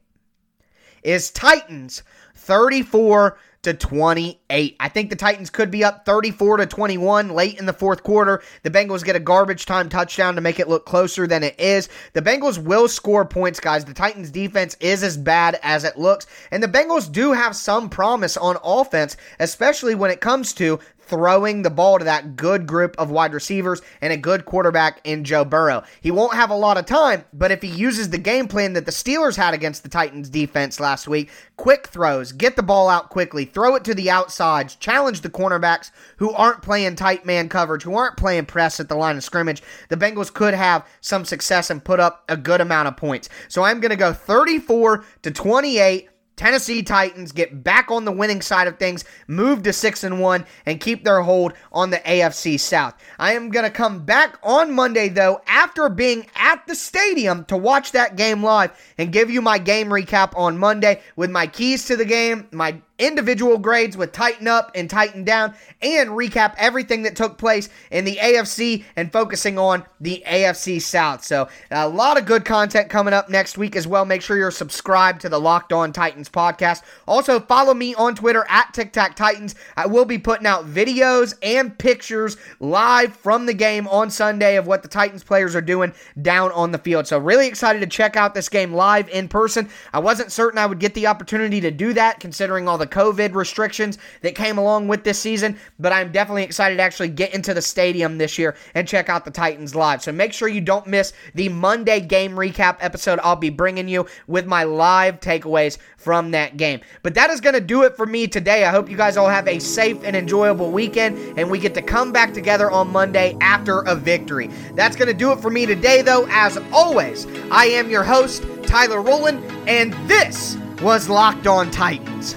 is 1.02 1.31
Titans 1.31 2.02
34 2.37 3.37
to 3.65 3.75
28. 3.75 4.77
I 4.79 4.88
think 4.88 5.10
the 5.10 5.17
Titans 5.17 5.50
could 5.50 5.71
be 5.71 5.85
up 5.85 6.06
34 6.06 6.58
to 6.58 6.67
21 6.67 7.31
late 7.31 7.58
in 7.58 7.67
the 7.67 7.73
fourth 7.73 8.02
quarter. 8.02 8.42
The 8.62 8.71
Bengals 8.71 9.04
get 9.04 9.17
a 9.17 9.21
garbage 9.21 9.67
time 9.67 9.88
touchdown 9.88 10.35
to 10.37 10.40
make 10.40 10.60
it 10.60 10.69
look 10.69 10.87
closer 10.87 11.27
than 11.27 11.42
it 11.42 11.58
is. 11.58 11.88
The 12.12 12.23
Bengals 12.23 12.58
will 12.58 12.88
score 12.88 13.25
points, 13.25 13.60
guys. 13.60 13.85
The 13.85 13.94
Titans 13.94 14.31
defense 14.31 14.77
is 14.81 15.02
as 15.02 15.17
bad 15.17 15.58
as 15.62 15.85
it 15.85 15.98
looks, 15.98 16.27
and 16.50 16.62
the 16.62 16.69
Bengals 16.69 17.10
do 17.10 17.33
have 17.33 17.56
some 17.56 17.88
promise 17.88 18.37
on 18.37 18.56
offense, 18.62 19.17
especially 19.40 19.94
when 19.94 20.10
it 20.10 20.21
comes 20.21 20.52
to 20.54 20.79
throwing 21.05 21.63
the 21.63 21.71
ball 21.71 21.98
to 21.98 22.05
that 22.05 22.37
good 22.37 22.67
group 22.67 22.94
of 22.98 23.11
wide 23.11 23.35
receivers 23.35 23.81
and 24.00 24.13
a 24.13 24.17
good 24.17 24.44
quarterback 24.44 25.00
in 25.05 25.25
Joe 25.25 25.44
Burrow. 25.44 25.83
He 26.00 26.11
won't 26.11 26.35
have 26.35 26.50
a 26.50 26.55
lot 26.55 26.77
of 26.77 26.87
time, 26.87 27.25
but 27.33 27.50
if 27.50 27.63
he 27.63 27.69
uses 27.69 28.11
the 28.11 28.19
game 28.19 28.48
plan 28.48 28.73
that 28.75 28.87
the 28.87 28.92
Steelers 28.92 29.37
had 29.37 29.55
against 29.55 29.83
the 29.83 29.88
Titans 29.88 30.29
defense 30.29 30.81
last 30.81 31.07
week, 31.09 31.31
quick 31.57 31.87
throws, 31.88 32.33
get 32.33 32.57
the 32.57 32.63
ball 32.63 32.88
out 32.88 33.11
quickly, 33.11 33.44
throw 33.44 33.75
it 33.75 33.85
to 33.85 33.94
the 33.94 34.11
outsides, 34.11 34.77
challenge 34.77 35.21
the 35.21 35.31
cornerbacks 35.31 35.90
who 36.17 36.33
aren't 36.33 36.63
playing 36.63 36.96
tight 36.96 37.25
man 37.27 37.48
coverage, 37.48 37.83
who 37.83 37.94
aren't 37.94 38.17
playing 38.17 38.46
press 38.46 38.81
at 38.81 38.88
the 38.88 38.96
line 38.96 39.17
of 39.17 39.25
scrimmage, 39.25 39.63
the 39.88 39.96
Bengals 39.96 40.33
could 40.33 40.55
have 40.55 40.87
some 41.00 41.25
success 41.25 41.71
and 41.71 41.85
put 41.85 42.00
up 42.00 42.25
a 42.29 42.37
good 42.37 42.61
amount 42.61 42.88
of 42.88 42.96
points. 42.96 43.29
So 43.48 43.63
I'm 43.63 43.81
going 43.81 43.90
to 43.90 43.96
go 43.96 44.13
34 44.13 45.05
to 45.23 45.31
28 45.31 46.09
Tennessee 46.37 46.82
Titans 46.82 47.32
get 47.32 47.62
back 47.62 47.90
on 47.90 48.04
the 48.04 48.12
winning 48.12 48.42
side 48.42 48.66
of 48.66 48.78
things, 48.78 49.04
move 49.28 49.62
to 49.62 49.72
6 49.72 50.04
and 50.04 50.20
1 50.20 50.46
and 50.66 50.80
keep 50.80 51.04
their 51.04 51.22
hold 51.22 51.52
on 51.72 51.90
the 51.90 51.98
AFC 51.98 52.58
South. 52.58 52.94
I 53.18 53.35
am 53.35 53.50
going 53.50 53.64
to 53.64 53.70
come 53.70 54.04
back 54.04 54.38
on 54.42 54.72
Monday 54.74 55.08
though 55.08 55.40
after 55.46 55.88
being 55.88 56.26
at 56.35 56.66
the 56.66 56.74
stadium 56.74 57.44
to 57.46 57.56
watch 57.56 57.92
that 57.92 58.16
game 58.16 58.42
live 58.42 58.72
and 58.98 59.12
give 59.12 59.30
you 59.30 59.40
my 59.40 59.58
game 59.58 59.88
recap 59.88 60.37
on 60.37 60.58
Monday 60.58 61.00
with 61.16 61.30
my 61.30 61.46
keys 61.46 61.87
to 61.87 61.96
the 61.96 62.04
game, 62.04 62.48
my 62.50 62.80
individual 62.99 63.59
grades 63.59 63.97
with 63.97 64.13
Titan 64.13 64.47
Up 64.47 64.71
and 64.75 64.88
Titan 64.88 65.25
Down, 65.25 65.55
and 65.83 66.11
recap 66.11 66.55
everything 66.57 67.03
that 67.03 67.17
took 67.17 67.38
place 67.38 67.69
in 67.90 68.05
the 68.05 68.17
AFC 68.17 68.85
and 68.97 69.13
focusing 69.13 69.59
on 69.59 69.85
the 70.01 70.23
AFC 70.27 70.81
South. 70.81 71.25
So, 71.25 71.49
a 71.71 71.88
lot 71.88 72.19
of 72.19 72.27
good 72.27 72.45
content 72.45 72.88
coming 72.88 73.13
up 73.13 73.29
next 73.29 73.59
week 73.59 73.75
as 73.75 73.87
well. 73.87 74.05
Make 74.05 74.23
sure 74.23 74.37
you're 74.37 74.51
subscribed 74.51 75.23
to 75.23 75.29
the 75.29 75.40
Locked 75.40 75.73
On 75.73 75.92
Titans 75.92 76.29
podcast. 76.29 76.83
Also, 77.09 77.40
follow 77.40 77.75
me 77.75 77.95
on 77.97 78.15
Twitter 78.15 78.47
at 78.49 78.73
Tic 78.73 78.92
Tac 78.92 79.17
Titans. 79.17 79.55
I 79.77 79.87
will 79.87 80.05
be 80.05 80.19
putting 80.19 80.47
out 80.47 80.67
videos 80.67 81.35
and 81.42 81.77
pictures 81.77 82.37
live 82.61 83.17
from 83.17 83.47
the 83.47 83.55
game 83.55 83.88
on 83.88 84.11
Sunday 84.11 84.57
of 84.57 84.67
what 84.67 84.83
the 84.83 84.88
Titans 84.88 85.25
players 85.25 85.57
are 85.57 85.61
doing 85.61 85.92
down 86.23 86.53
on 86.53 86.71
the 86.71 86.79
field. 86.79 87.09
So, 87.09 87.19
really 87.19 87.49
excited 87.49 87.81
to 87.81 87.87
check 87.87 88.15
out 88.15 88.35
this 88.35 88.49
game 88.49 88.73
live 88.73 89.09
in 89.09 89.27
person. 89.27 89.69
I 89.92 89.99
wasn't 89.99 90.31
certain 90.31 90.59
I 90.59 90.67
would 90.67 90.79
get 90.79 90.95
the 90.95 91.09
opportunity 91.09 91.61
to 91.61 91.73
do 91.73 91.92
that 91.95 92.21
considering 92.21 92.69
all 92.69 92.79
the 92.79 92.85
the 92.85 92.94
COVID 92.95 93.35
restrictions 93.35 93.99
that 94.21 94.37
came 94.37 94.57
along 94.57 94.87
with 94.87 95.03
this 95.03 95.19
season, 95.19 95.59
but 95.81 95.92
I'm 95.92 96.13
definitely 96.13 96.45
excited 96.45 96.77
to 96.77 96.83
actually 96.83 97.09
get 97.09 97.35
into 97.35 97.53
the 97.53 97.61
stadium 97.61 98.19
this 98.19 98.38
year 98.38 98.55
and 98.75 98.87
check 98.87 99.09
out 99.09 99.25
the 99.25 99.33
Titans 99.33 99.75
live. 99.75 100.01
So 100.01 100.13
make 100.13 100.33
sure 100.33 100.47
you 100.47 100.61
don't 100.61 100.87
miss 100.87 101.13
the 101.35 101.49
Monday 101.49 101.99
game 101.99 102.33
recap 102.33 102.77
episode 102.79 103.19
I'll 103.25 103.35
be 103.35 103.51
bringing 103.51 103.88
you 103.88 104.07
with 104.29 104.47
my 104.47 104.63
live 104.63 105.19
takeaways 105.19 105.79
from 105.97 106.31
that 106.31 106.57
game. 106.57 106.83
But 107.03 107.15
that 107.15 107.31
is 107.31 107.40
going 107.40 107.55
to 107.55 107.61
do 107.61 107.83
it 107.83 107.97
for 107.97 108.07
me 108.07 108.29
today. 108.29 108.65
I 108.65 108.71
hope 108.71 108.88
you 108.88 108.97
guys 108.97 109.17
all 109.17 109.29
have 109.29 109.49
a 109.49 109.59
safe 109.59 109.99
and 110.05 110.15
enjoyable 110.15 110.71
weekend 110.71 111.37
and 111.37 111.51
we 111.51 111.59
get 111.59 111.75
to 111.75 111.83
come 111.83 112.13
back 112.13 112.33
together 112.33 112.71
on 112.71 112.92
Monday 112.92 113.37
after 113.40 113.81
a 113.81 113.97
victory. 113.97 114.49
That's 114.75 114.95
going 114.95 115.09
to 115.09 115.15
do 115.15 115.33
it 115.33 115.40
for 115.40 115.51
me 115.51 115.67
today, 115.67 116.01
though. 116.03 116.27
As 116.31 116.59
always, 116.73 117.27
I 117.51 117.67
am 117.67 117.90
your 117.90 118.05
host, 118.05 118.45
Tyler 118.63 119.01
Rowland, 119.01 119.42
and 119.69 119.92
this 120.09 120.57
was 120.81 121.09
Locked 121.09 121.47
On 121.47 121.71
Titans. 121.71 122.37